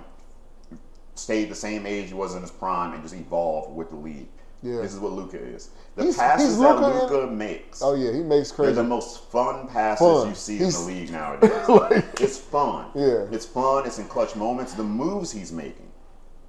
[1.15, 4.27] stayed the same age he was in his prime and just evolved with the league.
[4.61, 4.81] Yeah.
[4.81, 5.69] This is what Luka is.
[5.95, 7.81] The He's- passes he's that Luka Luca makes.
[7.81, 8.73] Oh yeah, he makes crazy.
[8.73, 10.29] They're the most fun passes Fun.
[10.29, 11.69] you see He's- in the league nowadays.
[11.69, 12.87] Like- it's fun.
[12.95, 13.25] Yeah.
[13.31, 13.85] It's fun.
[13.85, 14.73] It's in clutch moments.
[14.73, 15.87] The moves he's making.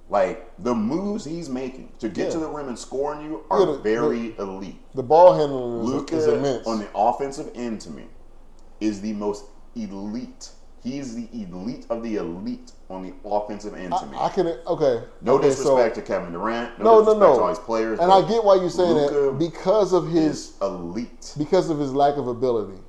[0.09, 2.31] Like the moves he's making to get Yeah.
[2.33, 4.81] to the rim and score on you are Yeah, the- very elite.
[4.93, 6.67] the ball handling is, Luka is immense.
[6.67, 8.05] on the offensive end to me
[8.81, 9.45] is the most
[9.75, 10.49] elite.
[10.83, 14.17] He is the elite of the elite on the offensive end to me.
[14.17, 15.03] I, I can okay.
[15.21, 16.79] no okay, disrespect to Kevin Durant.
[16.79, 17.35] No, No, no, disrespect no.
[17.35, 17.99] to all his players.
[17.99, 21.33] and I get why you're saying Luka that because of his elite.
[21.37, 22.79] because of his lack of ability.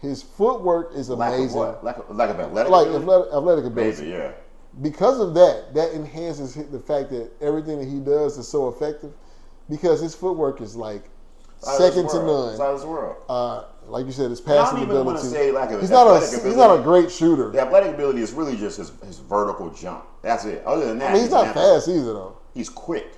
[0.00, 1.60] His footwork is Lack of amazing.
[1.82, 3.30] Lack of, lack of athletic Like ability?
[3.34, 4.02] athletic, ability.
[4.02, 4.30] Maybe, yeah.
[4.82, 9.12] because of that, that enhances the fact that everything that he does is so effective.
[9.68, 11.04] Because his footwork is like
[11.66, 12.54] of second to none.
[12.54, 13.16] out of this world.
[13.28, 15.28] Uh, like you said, his I don't passing even wanna ability.
[15.28, 17.50] say lack of he's not a athletic he's not a great shooter.
[17.50, 20.04] The athletic ability is really just his, his vertical jump.
[20.22, 20.62] That's it.
[20.64, 22.38] Other than that, I mean, he's an not fast either though.
[22.54, 23.14] He's quick.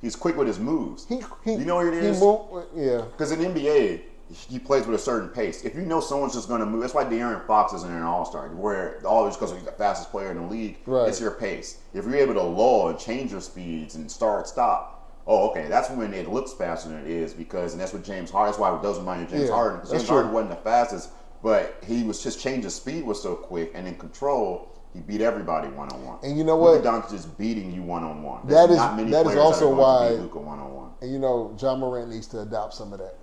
[0.00, 1.06] He's quick with his moves.
[1.08, 2.20] He, he You know what it he is?
[2.20, 5.64] Move, yeah, Because in NBA, he plays with a certain pace.
[5.64, 8.24] If you know someone's just going to move, that's why De'Aaron Fox isn't an All
[8.26, 8.48] Star.
[8.48, 11.08] Where all just because he's the fastest player in the league, Right.
[11.08, 11.78] it's your pace.
[11.94, 14.93] If you're able to lull and change your speeds and start stop,
[15.26, 18.30] oh, okay, that's when it looks faster than it is because, and that's what James
[18.30, 18.48] Harden.
[18.50, 19.80] That's why it does remind you of James Yeah, Harden.
[19.80, 20.16] 'cause that's James true.
[20.16, 21.10] Harden wasn't the fastest,
[21.42, 24.68] but he was just change of speed was so quick and in control.
[24.92, 26.18] He beat everybody one on one.
[26.22, 26.74] And you know what?
[26.74, 28.46] Luka Doncic is beating you one on one.
[28.46, 30.90] That is- not many that is also that why- Luka one on one.
[31.02, 33.16] and you know, Ja Morant needs to adopt some of that.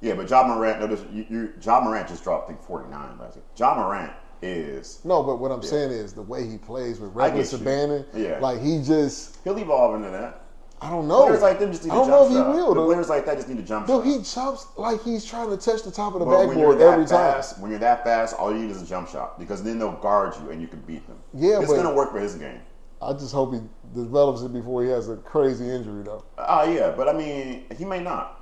[0.00, 3.36] Yeah, but Ja Morant, no, you, you, Ja Morant just dropped, I think, 49 last
[3.36, 3.44] year.
[3.56, 7.52] Ja Morant is, No, but what I'm saying is the way he plays with reckless
[7.52, 8.24] Regular get you.
[8.24, 8.38] Sabanin, Yeah.
[8.40, 10.40] like he just, he'll evolve into that.
[10.82, 11.26] I don't know.
[11.26, 12.74] Players like them just need I don't jump know if he will.
[12.74, 14.04] The players like that just need to jump Dude, shot.
[14.04, 16.78] he jumps like he's trying to touch the top of the but when you're backboard
[16.80, 17.34] that every time.
[17.34, 19.92] fast, when you're that fast, all you need is a jump shot because then they'll
[19.92, 21.18] guard you and you can beat them.
[21.34, 22.60] Yeah, it's gonna work for his game.
[23.00, 23.60] I just hope he
[23.94, 26.24] develops it before he has a crazy injury, though.
[26.38, 28.40] Ah, yeah, but I mean, he may not.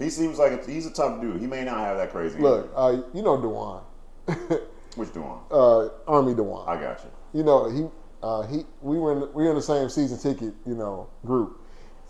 [0.00, 1.40] He seems like a, he's a tough dude.
[1.40, 2.38] He may not have that crazy.
[2.38, 3.82] Look, uh, you know Dewan,
[4.96, 5.38] which doing?
[5.50, 6.64] uh, Army Dewan.
[6.68, 7.38] I got you.
[7.40, 7.86] you know he
[8.22, 11.59] uh, he we were in, we were in the same season ticket you know group,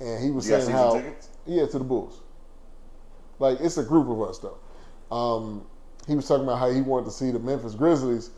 [0.01, 1.29] and he was You saying how tickets?
[1.47, 2.21] yeah to the Bulls.
[3.39, 4.59] Like it's a group of us though.
[5.15, 5.67] Um,
[6.07, 8.31] he was talking about how he wanted to see the Memphis Grizzlies,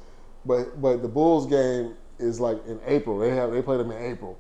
[0.45, 3.19] but but the Bulls game is like in April.
[3.19, 4.39] They have they play them in April.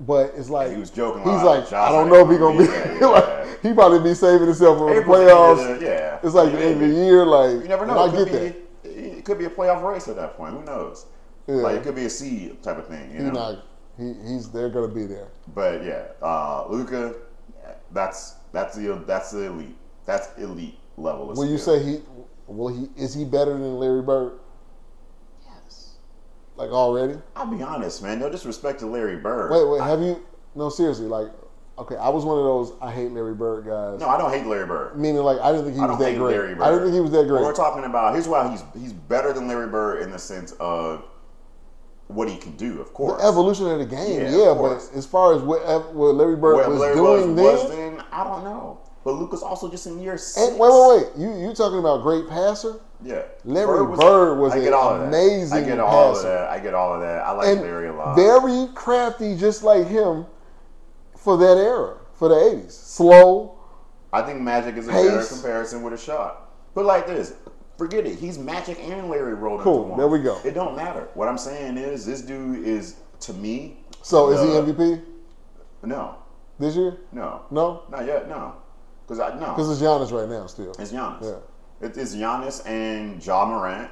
[0.00, 2.66] But it's like he was joking He's like, I don't know if he's gonna be.
[2.66, 3.06] be yeah.
[3.06, 5.70] like, he probably be saving himself for the the playoffs.
[5.70, 6.18] end yeah.
[6.22, 7.24] It's like the end of the year.
[7.24, 7.98] Like You never know.
[7.98, 9.16] I It could get be, that.
[9.18, 10.54] It could be a playoff race at that point.
[10.54, 11.06] Who knows?
[11.46, 11.54] Yeah.
[11.56, 13.12] Like it could be a seed type of thing.
[13.14, 13.58] You know.
[13.98, 14.04] Not.
[14.04, 15.28] He, he's they're gonna be there.
[15.54, 17.14] But yeah, uh, Luka,
[17.92, 19.76] that's that's the that's the elite.
[20.06, 21.30] That's elite level.
[21.30, 22.00] of Will you say he?
[22.46, 22.88] Will he?
[22.96, 24.38] Is he better than Larry Bird?
[25.46, 25.94] yes?
[26.56, 27.16] Like already?
[27.36, 28.18] I'll be honest, man.
[28.18, 29.50] No disrespect to Larry Bird.
[29.50, 29.80] Wait, wait.
[29.88, 30.24] Have you?
[30.54, 31.06] No, seriously.
[31.06, 31.28] Like,
[31.78, 33.98] okay, I was one of those I hate Larry Bird guys.
[34.00, 34.98] No, I don't hate Larry Bird.
[34.98, 36.32] Meaning, like, I didn't think he I was don't that hate great.
[36.36, 36.62] Larry Bird.
[36.62, 37.42] I didn't think he was that What great.
[37.42, 38.12] we're talking about.
[38.12, 41.04] Here's why he's he's better than Larry Bird in the sense of
[42.08, 42.80] what he can do.
[42.80, 43.20] Of course.
[43.20, 45.62] The evolution of the game, Yeah, yeah, but as far as what,
[45.94, 48.80] what Larry Bird What was Larry doing was, then, was then, I don't know.
[49.04, 50.48] But Luka's also just in year six.
[50.48, 52.80] and wait, wait, wait, you you talking about great passer?
[53.02, 55.08] Yeah, Larry Bird was I get an all of that.
[55.08, 56.28] amazing I get all passer.
[56.28, 56.48] of that.
[56.50, 57.22] I get all of that.
[57.26, 58.16] I like and Larry a lot.
[58.16, 60.24] very crafty, just like him,
[61.18, 62.70] for that era, for the '80s.
[62.70, 63.58] Slow,
[64.10, 66.48] I think Magic is a better comparison with a shot.
[66.74, 67.34] But like this,
[67.76, 68.18] forget it.
[68.18, 69.98] He's Magic and Larry rolled Cool, into one.
[69.98, 70.38] there we go.
[70.44, 71.08] It don't matter.
[71.14, 73.78] What I'm saying is, this dude is to me.
[74.02, 75.02] So is he MVP
[75.82, 76.16] No,
[76.58, 76.98] this year?
[77.12, 78.28] no, No, not yet.
[78.28, 78.54] No,
[79.06, 79.50] because I no.
[79.54, 80.72] because it's Giannis right now still.
[80.78, 81.22] It's Giannis.
[81.22, 81.86] Yeah.
[81.86, 83.90] It, it's Giannis and Ja Morant.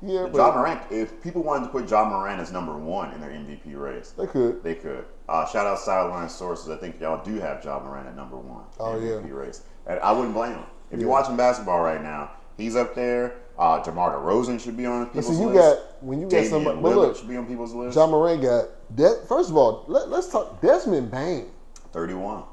[0.00, 0.80] Yeah, but Ja Morant.
[0.92, 4.26] If people wanted to put Ja Morant as number one in their MVP race, they
[4.26, 4.62] could.
[4.62, 5.04] they could.
[5.28, 6.68] Uh, shout out sideline sources.
[6.70, 8.64] I think y'all do have Ja Morant at number one.
[8.78, 9.34] Oh, MVP yeah.
[9.34, 9.62] race.
[9.86, 10.64] And I wouldn't blame him.
[10.92, 13.36] If you're watching basketball right now, he's up there.
[13.58, 15.58] Uh, DeMar DeRozan should be on people's see, you list.
[15.58, 16.80] got when you got Damian somebody.
[16.80, 17.96] But look, should be on people's list.
[17.96, 18.66] Ja Morant got.
[18.94, 20.60] De- first of all, let, let's talk.
[20.60, 21.46] Desmond Bane,
[21.92, 22.44] 31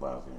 [0.00, 0.34] last game.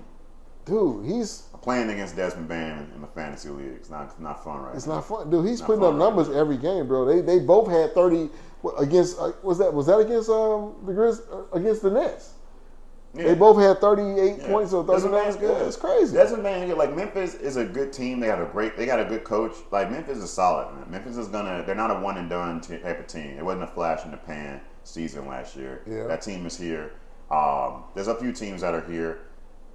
[0.65, 3.73] dude, he's playing against Desmond Bane in the fantasy league.
[3.75, 4.95] It's not it's not fun right It's now.
[4.95, 5.45] not fun, dude.
[5.47, 5.99] He's putting up right?
[5.99, 7.05] numbers every game, bro.
[7.05, 8.29] They they both had thirty
[8.79, 9.19] against.
[9.19, 12.31] Uh, was that was that against um the Grizz uh, against the Nets?
[13.15, 13.23] Yeah.
[13.29, 14.47] They both had thirty eight Yeah.
[14.47, 15.57] points or Desmond thirty good.
[15.61, 16.13] Yeah, it's crazy.
[16.15, 18.19] Desmond Bane, like Memphis is a good team.
[18.19, 19.53] They got a great, they got a good coach.
[19.71, 20.73] Like Memphis is solid.
[20.75, 20.91] Man.
[20.91, 23.37] Memphis is gonna, they're not a one and done type of team.
[23.37, 25.81] It wasn't a flash in the pan season last year.
[25.87, 26.07] Yeah.
[26.07, 26.91] That team is here.
[27.31, 29.19] Um, there's a few teams that are here.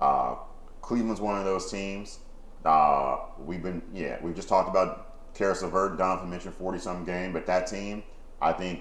[0.00, 0.36] Uh,
[0.82, 2.18] Cleveland's one of those teams.
[2.64, 5.96] Uh, we've been, yeah, we've just talked about Karis LeVert.
[5.96, 8.02] Donovan mentioned 40 some game, but that team,
[8.40, 8.80] I think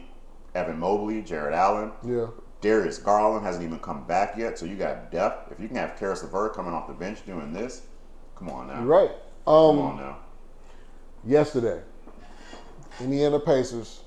[0.54, 2.28] Evan Mobley, Jarrett Allen, yeah,
[2.62, 5.52] Darius Garland hasn't even come back yet, so you got depth.
[5.52, 7.84] If you can have Karis LeVert coming off the bench doing this,
[8.36, 8.80] come on now.
[8.80, 9.12] you're right.
[9.45, 10.17] Come Um, on now.
[11.26, 11.82] yesterday,
[13.00, 14.02] Indiana Pacers.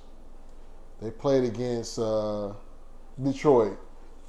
[1.01, 2.53] They played against uh,
[3.23, 3.77] Detroit.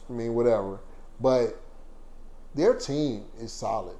[0.09, 0.79] I mean, whatever,
[1.19, 1.61] but
[2.55, 3.95] their team is solid.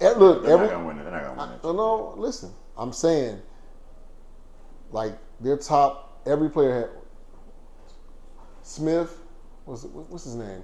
[0.00, 1.02] Eh, Look, They're every not gonna win it.
[1.04, 1.64] They're not gonna win it.
[1.64, 2.52] No, no, listen.
[2.76, 3.40] I'm saying,
[4.92, 6.88] like their top every player had
[8.62, 9.18] Smith.
[9.64, 10.62] What's what's his name?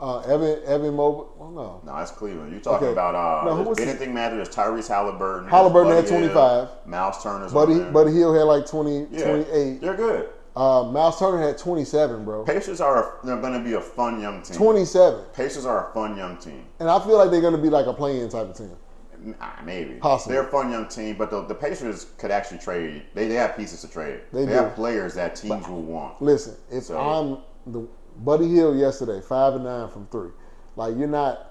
[0.00, 1.26] Uh, Evan Evan Mobley.
[1.36, 2.52] Well, no, No, that's Cleveland.
[2.52, 2.92] You're talking Okay.
[2.92, 4.36] about uh, No, was anything matter.
[4.36, 5.48] There's Tyrese Halliburton.
[5.48, 6.68] Halliburton had Buddy Hield, 25.
[6.86, 7.80] Miles Turner's Buddy.
[7.90, 9.80] Buddy Hield had like 20, yeah, 28.
[9.80, 10.28] They're good.
[10.54, 12.44] Uh, Miles Turner had 27, bro.
[12.44, 14.56] Pacers are a, they're going to be a fun young team.
[14.56, 15.24] 27.
[15.32, 16.64] Pacers are a fun young team.
[16.80, 18.72] And I feel like they're going to be like a playing type of team.
[19.20, 19.94] Nah, maybe.
[19.94, 20.34] Possibly.
[20.36, 23.02] They're a fun young team, but the, the Pacers could actually trade.
[23.14, 24.20] They, they have pieces to trade.
[24.32, 24.52] They do.
[24.52, 26.20] have players that teams will want.
[26.22, 27.86] Listen, if So- I'm the
[28.18, 30.30] Buddy Hield yesterday, five and nine from three.
[30.76, 31.44] Like you're not.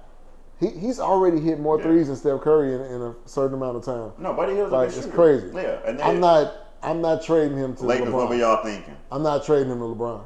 [0.60, 1.84] He, he's already hit more Yeah.
[1.86, 4.12] threes than Steph Curry in, in a certain amount of time.
[4.18, 5.12] No, Buddy Hield's Like it's shooter.
[5.12, 5.48] crazy.
[5.54, 6.54] Yeah, and they, I'm not.
[6.84, 8.10] I'm not trading him to Lakers.
[8.12, 8.40] What were LeBron.
[8.40, 8.96] y'all thinking?
[9.12, 10.24] I'm not trading him to LeBron.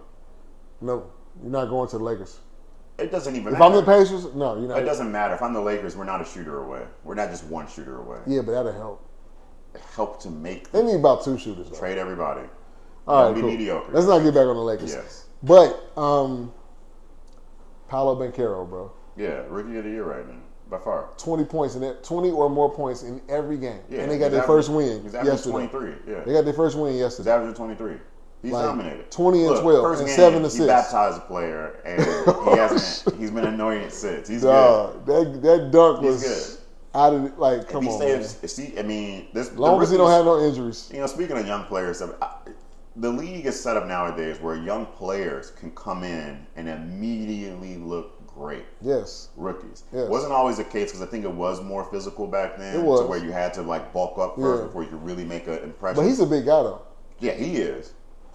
[0.82, 1.06] No,
[1.42, 2.40] you're not going to the Lakers.
[3.02, 3.64] It doesn't even If matter.
[3.64, 5.34] I'm the Pacers, no, you're it doesn't matter.
[5.34, 6.84] If I'm the Lakers, we're not a shooter away.
[7.04, 8.20] We're not just one shooter away.
[8.28, 9.08] Yeah, but that'll help.
[9.96, 11.70] Help to make They need about two shooters.
[11.70, 11.78] Though.
[11.80, 12.42] trade everybody.
[13.08, 13.50] All right, be cool.
[13.52, 13.92] mediocre.
[13.94, 14.94] Let's not get back on the Lakers.
[14.94, 15.26] Yes.
[15.44, 16.52] But um,
[17.90, 20.36] Paolo Banchero, bro, Yeah, rookie of the year right now,
[20.70, 21.10] by far.
[21.18, 24.32] 20 points in it, 20 or more points in every game, Yeah, and they got
[24.32, 25.52] their first win yesterday.
[25.70, 25.94] 23.
[26.08, 27.24] Yeah, They got their first win yesterday.
[27.30, 27.96] he's averaging 23.
[28.42, 29.12] He's Like, dominated.
[29.12, 30.66] 20 and Look, 12 first and game, seven He assists.
[30.68, 33.16] baptized a player, and he hasn't.
[33.20, 34.28] he's been annoying since.
[34.28, 37.00] He's Dog, that that dunk He's was good.
[37.00, 37.70] out of like.
[37.70, 38.24] Come he on, man.
[38.24, 39.52] stays, see, I mean, this.
[39.54, 40.90] Long as he don't have no injuries.
[40.92, 42.36] You know, speaking of young players, I-
[42.98, 48.26] the league is set up nowadays where young players can come in and immediately look
[48.28, 48.66] great.
[48.82, 50.10] Yes, Rookies Yes.
[50.10, 53.02] wasn't always the case because I think it was more physical back then, It was.
[53.02, 54.68] to where you had to like bulk up first Yeah.
[54.68, 55.96] before you really make an impression.
[56.04, 56.82] but he's a big guy though.
[57.20, 57.94] yeah, he is.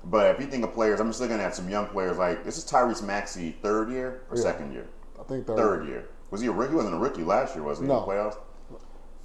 [0.09, 2.57] But if you think of players, I'm just looking at some young players like this
[2.59, 4.43] is Tyrese Maxey, third year or Yeah.
[4.43, 4.87] second year?
[5.19, 5.57] I think third.
[5.57, 6.09] Third year.
[6.31, 6.71] Was he a rookie?
[6.71, 7.87] He wasn't a rookie last year, was he?
[7.87, 7.95] No.
[7.99, 8.37] In the playoffs.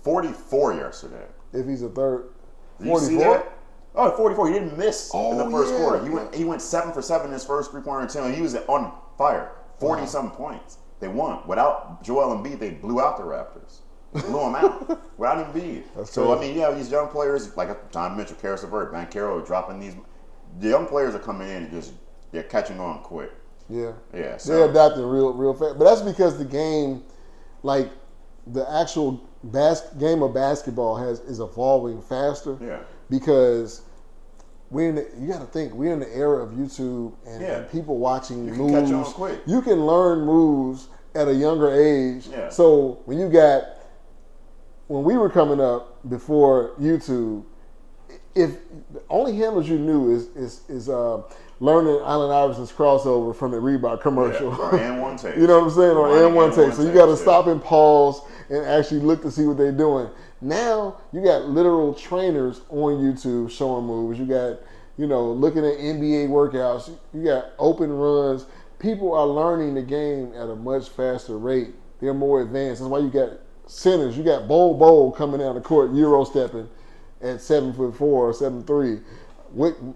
[0.02, 1.26] Forty-four yesterday.
[1.54, 2.30] If he's a third,
[2.80, 3.34] Did you see 44.
[3.36, 3.58] that?
[3.94, 4.48] Oh, 44.
[4.48, 5.80] He didn't miss in the Oh, first yeah.
[5.80, 6.04] quarter.
[6.04, 8.36] He went he went seven for seven in his first three pointer attempt.
[8.36, 9.52] He was on fire.
[9.80, 10.08] Forty Wow.
[10.08, 10.78] some points.
[11.00, 11.40] They won.
[11.48, 13.80] Without Joel Embiid, they blew out the Raptors.
[14.14, 15.00] Blew them out.
[15.18, 15.84] Without Embiid.
[15.96, 16.52] That's so I crazy.
[16.54, 19.96] mean, yeah, these young players like John Mitchell, Karis LeVert, Banchero, dropping these.
[20.60, 21.94] The young players are coming in and just
[22.32, 23.32] they're catching on quick.
[23.70, 24.38] Yeah, Yeah.
[24.38, 24.54] So.
[24.54, 25.78] they're adapting real, real fast.
[25.78, 27.04] But that's because the game,
[27.64, 27.90] like
[28.48, 32.58] the actual bas- game of basketball, has is evolving faster.
[32.62, 32.80] yeah.
[33.10, 33.82] because
[34.70, 37.58] we're in the, you got to think we're in the era of YouTube and, Yeah.
[37.58, 38.90] and people watching You can moves.
[38.90, 39.40] catch on quick.
[39.46, 42.28] You can learn moves at a younger age.
[42.28, 42.48] Yeah.
[42.50, 43.64] So when you got
[44.88, 47.44] when we were coming up before YouTube,
[48.36, 48.58] if
[48.94, 51.22] the only handles you knew is is is uh,
[51.60, 54.52] learning Allen Iverson's crossover from the Reebok commercial.
[54.74, 55.36] Yeah, and one take.
[55.36, 55.98] You know what I'm saying?
[55.98, 56.68] Or and one take.
[56.68, 59.72] one So you got to stop and pause and actually look to see what they're
[59.72, 60.10] doing.
[60.42, 64.18] Now you got literal trainers on YouTube showing moves.
[64.18, 64.60] You got,
[64.98, 66.92] you know, looking at NBA workouts.
[67.14, 68.46] You got open runs.
[68.80, 71.76] People are learning the game at a much faster rate.
[72.00, 72.82] They're more advanced.
[72.82, 73.34] That's why you got
[73.68, 74.18] centers.
[74.18, 76.68] You got Bol Bol coming out the court, Euro stepping
[77.22, 79.00] at seven foot four or seven three.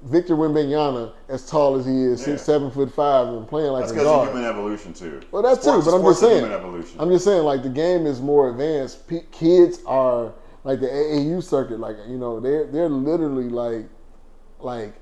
[0.03, 3.91] Victor Wembanyama, as tall as he is, six, seven foot five, and playing like That's
[3.93, 4.29] a because of guard.
[4.29, 5.21] human evolution too.
[5.31, 6.39] Well, that's Sports- true, but I'm just saying.
[6.43, 6.99] Human evolution.
[6.99, 9.07] I'm just saying, like the game is more advanced.
[9.07, 10.33] P- kids are
[10.65, 13.85] like the AAU circuit, like you know, they're they're literally like
[14.59, 14.93] like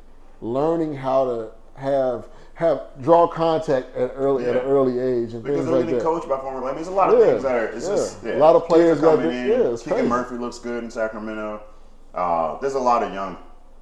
[0.42, 5.62] learning how to have have draw contact at early at an early age and Because
[5.62, 6.04] things they're like getting that.
[6.04, 6.62] coached by former.
[6.64, 7.66] I mean, there's a lot of Yeah, things that are.
[7.70, 7.96] It's yeah.
[7.96, 8.36] just yeah.
[8.36, 9.48] A lot of players got coming in.
[9.48, 10.10] yeah, it's Keegan crazy.
[10.10, 11.64] Murray looks good in Sacramento.
[12.14, 13.38] Uh, there's a lot of young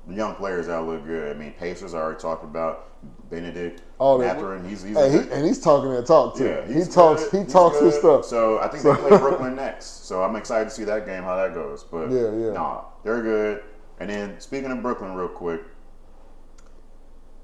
[0.10, 1.36] young players that look good.
[1.36, 2.88] I mean, Pacers I already talked about.
[3.32, 6.46] Bennedict, Oh, Mathurin, he's he's Hey, he, and he's talking that talk too.
[6.46, 7.48] yeah, he talks good.
[7.48, 8.24] he talks his stuff.
[8.26, 10.06] So I think they play Brooklyn next.
[10.06, 11.84] So I'm excited to see that game, how that goes.
[11.84, 12.52] But Yeah, yeah.
[12.52, 13.64] nah, they're good.
[14.00, 15.62] And then speaking of Brooklyn, real quick,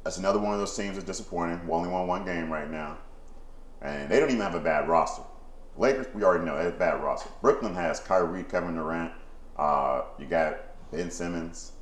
[0.03, 1.65] that's another one of those teams that's disappointing.
[1.65, 2.97] We only won one game right now,
[3.81, 5.23] and they don't even have a bad roster.
[5.75, 7.29] Lakers, we already know they have a bad roster.
[7.41, 9.11] Brooklyn has Kyrie, Kevin Durant.
[9.57, 10.59] Uh, you got
[10.91, 11.73] Ben Simmons,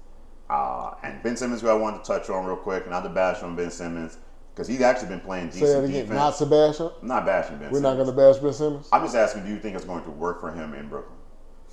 [0.49, 3.41] uh, and Ben Simmons, who I wanted to touch on real quick, not to bash
[3.43, 4.17] on Ben Simmons
[4.53, 5.91] because he's actually been playing decent Say that again.
[5.91, 6.09] defense.
[6.11, 6.89] Not Sebastian.
[7.01, 7.83] I'm not bashing Ben We're Simmons.
[7.83, 10.11] not going to bash Ben Simmons I'm just asking, do you think it's going to
[10.11, 11.17] work for him in Brooklyn?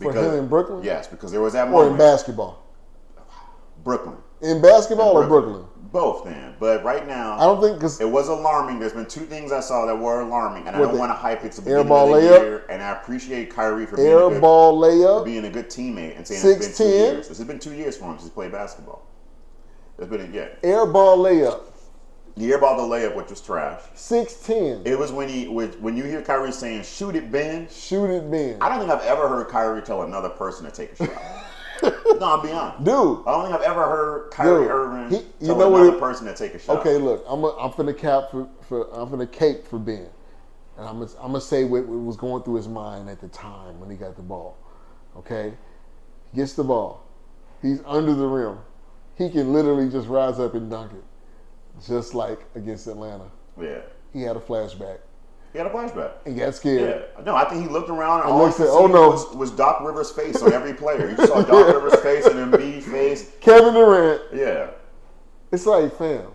[0.01, 1.92] for him in Brooklyn Yes, because there was that or moment.
[1.92, 2.64] in basketball.
[3.85, 4.16] Brooklyn.
[4.40, 5.64] In basketball In or Brooklyn?
[5.92, 6.55] Both then.
[6.59, 8.81] But right now, I don't think because it was alarming.
[8.81, 11.44] There's been two things I saw that were alarming, and I don't want to hype
[11.44, 12.22] it to the of the layup?
[12.22, 12.66] year.
[12.70, 15.24] And I appreciate Kyrie for being, a air good, ball for layup.
[15.26, 17.12] being a good teammate and saying it's been two 6'10"?
[17.12, 17.28] years.
[17.28, 19.07] This has been two years for him since he played basketball.
[19.98, 20.48] It's been, a, yeah.
[20.62, 21.61] Air ball layup.
[22.37, 23.83] He airballed the layup, which was trash.
[23.94, 24.83] Six ten.
[24.87, 27.68] It was when he, when you hear Kyrie saying, shoot it, Ben.
[27.70, 28.57] Shoot it, Ben.
[28.62, 31.22] I don't think I've ever heard Kyrie tell another person to take a shot.
[32.07, 32.85] no, I'll be honest.
[32.85, 32.88] Dude.
[33.27, 35.97] I don't think I've ever heard Kyrie Dude, Irving he- you tell know what another
[35.97, 36.79] it- person to take a shot.
[36.81, 40.09] Okay, look, I'm a, I'm finna cap for, for I'm finna cape for Ben,
[40.79, 43.29] and I'm gonna, I'm gonna say what, what was going through his mind at the
[43.29, 44.57] time when he got the ball.
[45.17, 45.53] Okay,
[46.33, 47.05] he gets the ball,
[47.61, 48.59] he's under the rim,
[49.17, 51.05] he can literally just rise up and dunk it,
[51.87, 53.31] just like against Atlanta.
[53.61, 53.81] Yeah.
[54.12, 54.99] He had a flashback.
[55.53, 56.12] He had a flashback.
[56.27, 57.05] He got scared.
[57.17, 57.23] Yeah.
[57.25, 58.87] No, I think he looked around and And all he looked could at- see oh,
[58.87, 59.11] no.
[59.11, 61.11] was, was Doc Rivers' face on every player.
[61.11, 63.33] You saw Doc Rivers' face and Embiid's face.
[63.41, 64.23] Kevin Durant.
[64.33, 64.71] Yeah.
[65.53, 66.29] It's like, fam.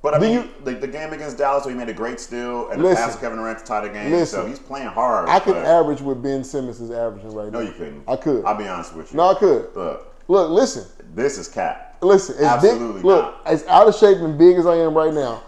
[0.00, 2.18] But I Do mean, you- the, the game against Dallas, where he made a great
[2.20, 2.96] steal and Listen.
[3.04, 4.10] passed Kevin Durant to tie the game.
[4.12, 4.40] Listen.
[4.42, 5.28] so he's playing hard.
[5.28, 7.66] I could average what Ben Simmons is averaging right No, now.
[7.66, 8.04] you couldn't.
[8.08, 8.44] I could.
[8.44, 9.16] I'll be honest with you.
[9.18, 9.74] No, I could.
[9.74, 10.86] Look, Look, listen.
[11.14, 11.96] this is cap.
[12.00, 15.42] Listen, Absolutely big, look, as out of shape and big as I am right now,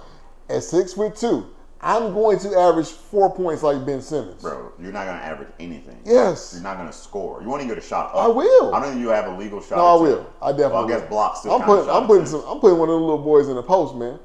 [0.49, 1.47] at six foot two,
[1.83, 4.43] I'm going to average four points like Ben Simmons.
[4.43, 5.99] Bro, you're not going to average anything.
[6.05, 6.53] Yes.
[6.53, 7.41] You're not going to score.
[7.41, 8.17] You won't even get a shot up.
[8.17, 8.75] I will.
[8.75, 9.79] I don't think you have a legal shot.
[9.79, 10.33] No, I will.
[10.43, 10.73] I definitely.
[10.75, 11.09] Well, I guess will.
[11.09, 11.91] blocks I'm putting.
[11.91, 12.45] I'm putting some.
[12.47, 14.19] I'm putting one of the little boys in the post, man.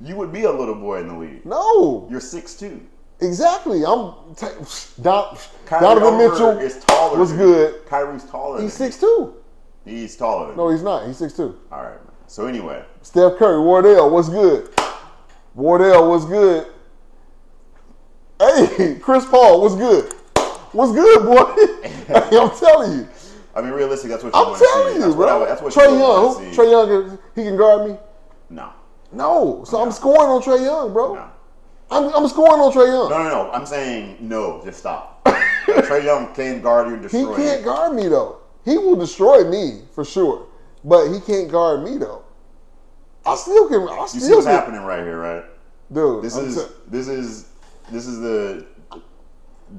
[0.00, 1.44] You would be a little boy in the league.
[1.46, 2.80] No, You're 6'2".
[3.20, 3.84] exactly.
[3.84, 4.14] I'm.
[4.36, 4.46] T-
[5.02, 5.36] Don,
[5.68, 7.18] Donovan Mitchell is taller.
[7.18, 7.86] was than good.
[7.86, 8.62] Kyrie's taller.
[8.62, 9.34] He's six two.
[9.84, 11.06] He's taller than No, he's not.
[11.06, 11.58] He's six two.
[11.72, 12.14] All right, man.
[12.28, 14.70] So anyway, Steph Curry, Wardell, what's good?
[15.54, 16.66] Wardell, what's good?
[18.40, 20.12] Hey, Chris Paul, what's good?
[20.72, 21.80] What's good, boy?
[22.04, 23.08] Hey, I'm telling you.
[23.54, 24.70] I mean, realistically, that's what you I'm want to see.
[24.72, 25.38] telling you, that's bro.
[25.38, 26.60] What I, that's what Trae you Young, want to see.
[26.60, 27.96] Trae Young, he can guard me.
[28.50, 28.72] No,
[29.10, 31.14] No, so I'm scoring on Trae Young, bro.
[31.14, 31.30] no,
[31.90, 33.08] I'm, I'm scoring on Trae Young.
[33.08, 33.50] no, no, no.
[33.52, 34.60] I'm saying no.
[34.64, 35.24] Just stop.
[35.66, 37.64] Trae Young can guard you and he destroy can't you.
[37.64, 38.40] guard me though.
[38.66, 40.46] He will destroy me for sure,
[40.84, 42.22] but he can't guard me though.
[43.24, 43.88] I still can.
[43.88, 45.44] I still You see what's can, happening right here, right?
[45.90, 46.22] dude.
[46.22, 47.48] This I'm is t- this is
[47.90, 48.66] this is the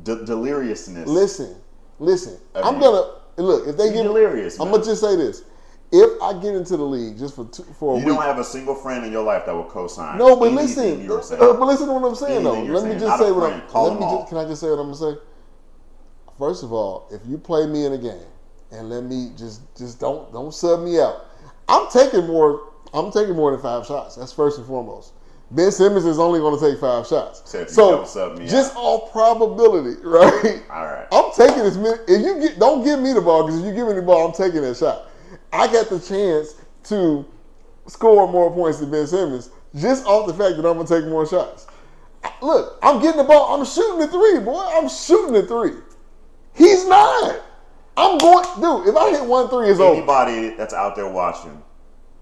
[0.04, 1.08] de- deliriousness.
[1.08, 1.56] listen,
[2.00, 2.38] listen.
[2.54, 4.04] I I'm mean, gonna look if they get.
[4.04, 4.76] delirious, I'm man.
[4.76, 5.44] gonna just say this:
[5.92, 8.40] if I get into the league just for two, for a You week, don't have
[8.40, 10.18] a single friend in your life that will co-sign.
[10.18, 11.40] no, but listen, uh, saying.
[11.40, 12.80] but listen to what I'm saying Anything though.
[12.80, 13.62] Let me just Not say what I'm.
[13.68, 15.20] Call Let me just, can I just say what I'm gonna say?
[16.38, 18.20] First of all, if you play me in a game
[18.72, 21.26] and let me just just don't don't sub me out.
[21.68, 22.62] I'm taking more.
[22.94, 24.16] I'm taking more than five shots.
[24.16, 25.14] That's first and foremost.
[25.52, 27.44] Ben Simmons is only going to take five shots.
[27.46, 28.80] So So don't sub me just out.
[28.82, 30.64] off probability, right?
[30.72, 31.08] All right.
[31.12, 31.98] I'm taking as many.
[32.08, 34.28] If you get, don't give me the ball because if you give me the ball,
[34.28, 35.08] I'm taking that shot.
[35.54, 36.56] I got the chance
[36.86, 37.26] to
[37.88, 41.28] score more points than Ben Simmons just off the fact that I'm gonna take more
[41.28, 41.68] shots.
[42.42, 43.54] Look, I'm getting the ball.
[43.58, 44.60] I'm shooting the three, boy.
[44.74, 45.74] I'm shooting the three.
[46.54, 47.42] He's not.
[47.98, 48.88] I'm going, dude.
[48.88, 49.98] If I hit one three, it's over.
[49.98, 51.62] Anybody that's out there watching,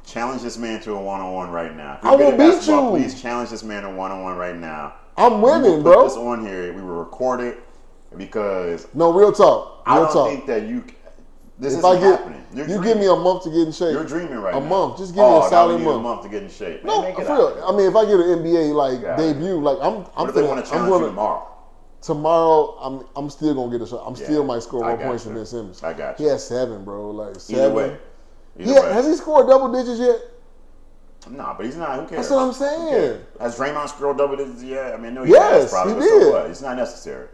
[0.05, 1.99] challenge this man to a one-on-one right now.
[2.01, 2.89] I you're good will at beat you.
[2.89, 4.95] Please challenge this man to one-on-one right now.
[5.17, 6.03] I'm We will winning, put bro.
[6.05, 6.73] this on here.
[6.73, 7.59] We will record it
[8.17, 9.83] because No, real talk.
[9.85, 10.29] I Real don't talk.
[10.29, 10.83] think that you.
[11.59, 12.43] This isn't I happening.
[12.53, 12.83] You're you dreaming.
[12.87, 13.93] give me a month to get in shape.
[13.93, 14.65] You're dreaming right a now.
[14.65, 14.97] A month.
[14.97, 15.99] Just give oh, me a oh, solid we need month.
[15.99, 16.83] a month to get in shape.
[16.83, 17.63] No, Man, make for real.
[17.65, 19.15] I mean, if I get an NBA like Yeah.
[19.15, 21.47] debut, like I'm, I'm what if they finna- want to I'm challenge gonna, you tomorrow?
[22.01, 22.77] tomorrow.
[22.81, 24.03] I'm, I'm still gonna get a shot.
[24.05, 25.29] I'm Yeah, still might score I more got points you.
[25.29, 25.83] than Ben Simmons.
[25.83, 27.11] I got He has seven, bro.
[27.11, 27.63] Like seven.
[27.65, 27.97] Either way.
[28.59, 28.93] Either Yeah, way.
[28.93, 30.21] has he scored double digits yet?
[31.29, 31.99] Nah, but he's not.
[31.99, 32.27] Who cares?
[32.27, 33.21] That's what I'm saying.
[33.39, 34.61] Has Draymond scored double digits?
[34.61, 36.33] Yeah, I mean, no, he Yes, has probably, he but so did.
[36.33, 36.45] what?
[36.49, 37.27] It's not necessary.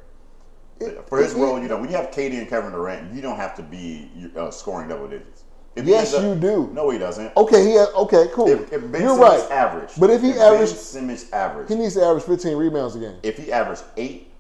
[1.08, 3.36] For his it- role, you know, when you have KD and Kevin Durant, you don't
[3.36, 5.44] have to be uh, scoring double digits.
[5.76, 6.70] If Yes, ends you do.
[6.74, 7.36] No, he doesn't.
[7.36, 8.48] Okay, he had, okay, cool.
[8.48, 9.52] If, if Ben You're Simmons right.
[9.52, 13.00] average, But if he Ben averaged- Simmons average, He needs to average 15 rebounds a
[13.00, 13.16] game.
[13.24, 14.32] if he averaged eight,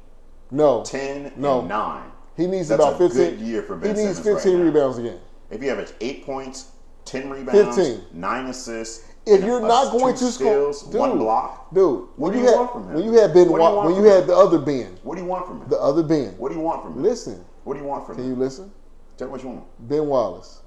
[0.51, 1.59] No, 10, No.
[1.59, 3.17] and nine, he needs about a 15.
[3.37, 4.65] good year for Ben he needs Simmons right 15 now.
[4.65, 5.19] rebounds a game.
[5.49, 6.71] If he averaged eight points,
[7.05, 8.05] ten rebounds, 15.
[8.13, 12.07] nine assists, If you're a- not going two to score, dude, one block, dude.
[12.15, 12.93] What when do you you had, want from him?
[12.95, 14.15] When you had Ben, What do you Wa- want when you him?
[14.15, 15.69] had the other Ben, what do you want from him?
[15.69, 16.33] the other Ben.
[16.37, 17.03] What do you want from him?
[17.03, 18.23] Listen, What do you want from me?
[18.23, 18.37] can him?
[18.37, 18.71] you listen?
[19.17, 19.63] Tell me what you want.
[19.89, 20.61] Ben Wallace.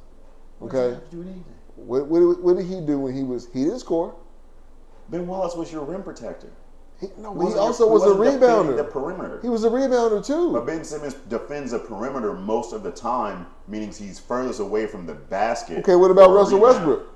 [0.62, 0.96] Okay,
[1.76, 3.48] what, what, what did he do when he was?
[3.52, 4.14] He didn't score.
[5.08, 6.48] Ben Wallace was your rim protector.
[7.02, 8.90] He, no, He but he also was a wasn't The rebounder.
[8.90, 9.40] perimeter.
[9.42, 10.52] He was a rebounder too.
[10.52, 15.04] But Ben Simmons defends the perimeter most of the time, meaning he's furthest away from
[15.06, 15.78] the basket.
[15.80, 16.74] Okay, what about Russell rebound.
[16.76, 17.08] Westbrook?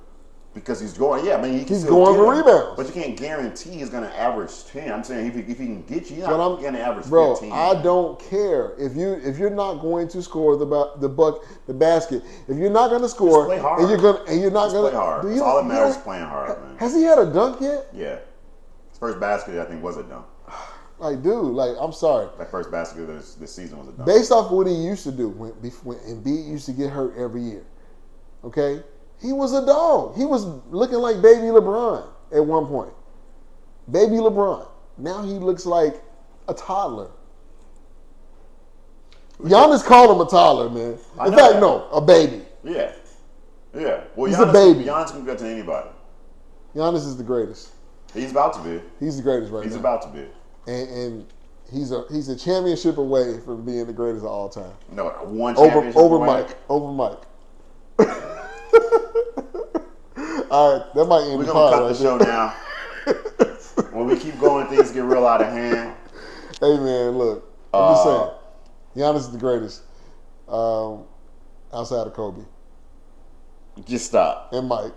[0.54, 2.76] Because he's going, yeah, I mean, he He's going for rebounds.
[2.78, 4.90] But you can't guarantee he's going to average 10.
[4.90, 7.06] I'm saying if he, if he can get you, he's But not going to average
[7.08, 7.52] bro, 15.
[7.52, 10.64] I don't care if you if you're not going to score the
[10.98, 12.22] the buck the basket.
[12.48, 13.80] If you're not going to score, play hard.
[13.82, 15.22] and you're gonna and you're not going play hard.
[15.22, 16.76] do That's you- all that matters playing hard, man.
[16.78, 17.88] Has he had a dunk yet?
[17.92, 18.16] Yeah.
[18.98, 20.26] First basket, I think, was a dunk.
[20.98, 22.28] Like, dude, like I'm sorry.
[22.38, 24.06] That first basket of this, this season was a dunk.
[24.06, 27.14] Based off of what he used to do when when Embiid used to get hurt
[27.18, 27.66] every year,
[28.44, 28.82] okay,
[29.20, 30.16] he was a dog.
[30.16, 32.92] He was looking like baby LeBron at one point.
[33.90, 34.66] Baby LeBron.
[34.96, 36.02] Now he looks like
[36.48, 37.10] a toddler.
[39.40, 40.98] Giannis called him a toddler, man.
[41.18, 41.60] I In fact, that.
[41.60, 42.42] no, a baby.
[42.64, 42.92] Yeah.
[43.76, 44.04] Yeah.
[44.16, 44.84] Well, He's a Giannis, baby.
[44.84, 45.90] Giannis can go to anybody.
[46.74, 47.72] Giannis is the greatest.
[48.14, 48.80] He's about to be.
[49.00, 49.80] He's the greatest right He's now.
[49.80, 50.24] about to be.
[50.66, 51.26] and, and
[51.72, 54.72] he's a he's a championship away from being the greatest of all time.
[54.90, 56.26] No, one Over championship over away.
[56.26, 56.56] Mike.
[56.68, 57.22] Over Mike.
[60.50, 62.54] all right, that might end We're the gonna cut right the show now.
[63.92, 65.94] when we keep going, things get real out of hand.
[66.60, 68.30] Hey man, look, I'm just Uh,
[68.94, 69.82] saying, Giannis is the greatest,
[70.48, 71.04] um,
[71.72, 72.42] outside of Kobe
[73.84, 74.52] Just stop.
[74.52, 74.94] and Mike.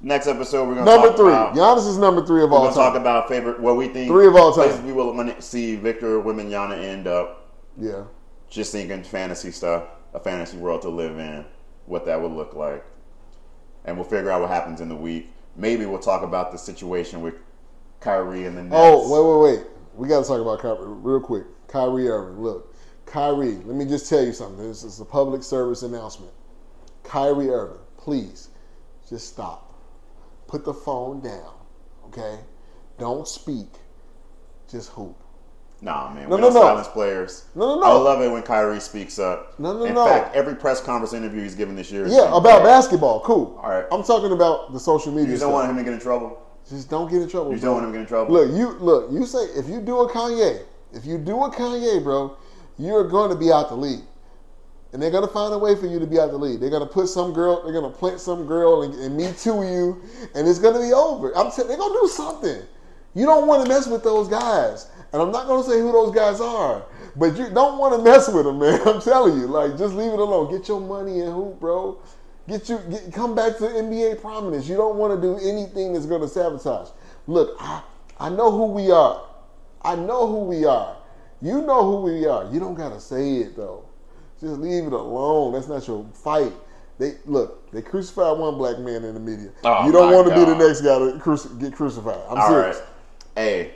[0.00, 2.66] Next episode, we're gonna Number talk three, About, Giannis is number three of all time.
[2.66, 3.02] we're all gonna talk time.
[3.02, 4.84] about favorite what we think Three of all time.
[4.86, 7.48] we will see Victor Wembanyama end up.
[7.80, 8.02] Uh, yeah,
[8.50, 11.44] Just thinking fantasy stuff, a fantasy world to live in,
[11.86, 12.84] what that would look like,
[13.86, 15.30] and we'll figure out what happens in the week.
[15.56, 17.34] Maybe we'll talk about the situation with
[18.00, 18.74] Kyrie and the Nets.
[18.76, 19.66] Oh, wait, wait, wait.
[19.94, 21.44] We got to talk about Kyrie real quick.
[21.68, 22.42] Kyrie Irving.
[22.42, 22.74] Look,
[23.06, 24.66] Kyrie, let me just tell you something.
[24.66, 26.32] This is a public service announcement.
[27.04, 28.48] Kyrie Irving, please,
[29.12, 29.74] just stop.
[30.48, 31.52] Put the phone down,
[32.06, 32.38] okay?
[32.98, 33.68] Don't speak.
[34.70, 35.16] Just hoop.
[35.82, 36.30] Nah, man.
[36.30, 36.60] No, we no, don't no.
[36.62, 37.44] silence players.
[37.54, 37.86] No, no, no.
[37.86, 39.58] I love it when Kyrie speaks up.
[39.58, 40.06] No, no, In no.
[40.06, 42.06] fact, every press conference interview he's given this year.
[42.06, 42.70] Yeah, about great.
[42.70, 43.20] basketball.
[43.20, 43.58] Cool.
[43.62, 43.84] All right.
[43.92, 46.40] I'm talking about the social media You don't want him to get in trouble.
[46.68, 47.52] Just don't get in trouble.
[47.52, 47.68] You bro.
[47.68, 48.32] don't want him to get in trouble.
[48.32, 49.10] Look, you look.
[49.10, 50.62] You say if you do a Kanye,
[50.94, 52.36] if you do a Kanye, bro,
[52.78, 54.04] you're going to be out the league,
[54.92, 56.60] and they're to find a way for you to be out the league.
[56.60, 57.62] They're to put some girl.
[57.62, 60.02] They're to plant some girl and, and me too you,
[60.34, 61.36] and it's to be over.
[61.36, 62.62] I'm saying they're to do something.
[63.14, 66.14] You don't want to mess with those guys, and I'm not to say who those
[66.14, 66.84] guys are,
[67.16, 68.80] but you don't want to mess with them, man.
[68.86, 70.50] I'm telling you, like just leave it alone.
[70.50, 71.98] Get your money and hoop, bro.
[72.48, 74.68] Get you get, come back to NBA prominence.
[74.68, 76.88] You don't want to do anything that's to sabotage.
[77.26, 77.82] Look, I,
[78.18, 79.22] I know who we are.
[79.82, 80.96] I know who we are.
[81.40, 82.50] You know who we are.
[82.52, 83.84] You don't gotta say it though.
[84.42, 85.52] Just leave it alone.
[85.52, 86.52] That's not your fight.
[86.98, 87.70] They look.
[87.70, 89.50] They crucified one black man in the media.
[89.62, 92.18] Oh, you don't want to be the next guy to cruci- get crucified.
[92.28, 92.78] I'm All serious.
[92.78, 92.86] right.
[93.36, 93.74] Hey,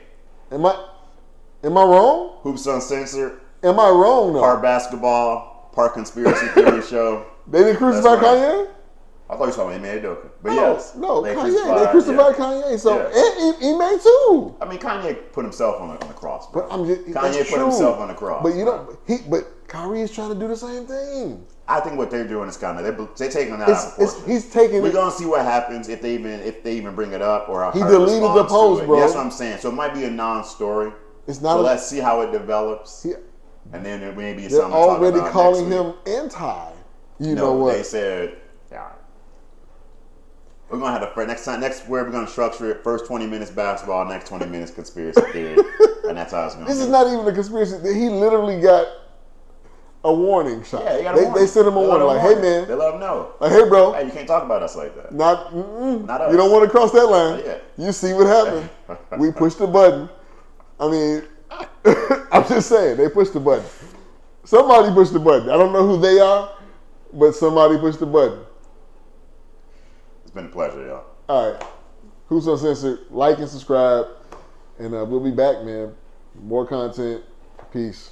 [0.51, 0.87] Am I?
[1.63, 2.39] Am I wrong?
[2.41, 4.41] Hoops Uncensored, Am I wrong though?
[4.41, 7.25] part basketball, part conspiracy theory show.
[7.47, 8.23] they didn't crucify right.
[8.23, 8.67] Kanye.
[9.29, 10.17] I thought you were talking about Ime.
[10.43, 10.95] But No, yes.
[10.95, 11.85] no, they Kanye.
[11.85, 12.45] They crucified yeah.
[12.45, 12.79] Kanye.
[12.79, 13.91] So Yeah.
[13.91, 14.55] and too.
[14.61, 16.49] I mean, Kanye put himself on the, on the cross.
[16.51, 16.67] Bro.
[16.67, 17.63] But I'm just Kanye put true.
[17.63, 18.43] himself on the cross.
[18.43, 21.45] But you know, he but Kyrie is trying to do the same thing.
[21.67, 23.95] I think what they're doing is kind of they're, they're taking that It's, out of
[23.97, 24.29] proportion.
[24.31, 24.93] he's taking We're it.
[24.93, 27.79] gonna see what happens if they even if they even bring it up or He
[27.79, 28.85] deleted the post, it.
[28.85, 28.99] bro.
[29.01, 29.59] That's what I'm saying.
[29.59, 30.93] So it might be a non-story.
[31.27, 31.55] It's not.
[31.55, 33.13] So a, let's see how it develops, he,
[33.73, 34.71] and then it may be they're something.
[34.73, 36.71] already calling him anti.
[37.19, 38.37] You No, know what They said,
[38.71, 38.91] yeah.
[40.69, 41.59] We're gonna have to next time.
[41.61, 45.57] Next, where we're gonna structure it: first twenty minutes basketball, next twenty minutes conspiracy theory,
[46.07, 46.67] and that's how it's gonna.
[46.67, 46.83] This be.
[46.83, 47.93] is not even a conspiracy.
[47.93, 48.85] He literally got
[50.07, 50.83] a warning shot.
[50.83, 51.41] Yeah, you got a they, warning.
[51.41, 53.33] they sent him a They warning, like, "Hey man, They let him know.
[53.39, 55.13] like, hey bro, Hey, you can't talk about us like that.
[55.13, 55.53] not.
[55.53, 56.31] Not us.
[56.31, 57.41] you don't want to cross that line.
[57.45, 57.57] Yeah.
[57.77, 58.69] You see what happened?
[59.19, 60.09] we pushed the button.
[60.79, 61.23] I mean,
[62.31, 63.65] I'm just saying they pushed the button.
[64.43, 65.49] Somebody pushed the button.
[65.49, 66.51] I don't know who they are,
[67.13, 68.39] but somebody pushed the button.
[70.23, 71.03] It's been a pleasure, y'all.
[71.27, 71.63] All right.
[72.27, 72.99] Hoops Uncensored?
[73.09, 74.07] Like and subscribe.
[74.79, 75.93] And uh, we'll be back, man.
[76.35, 77.23] More content.
[77.73, 78.11] Peace.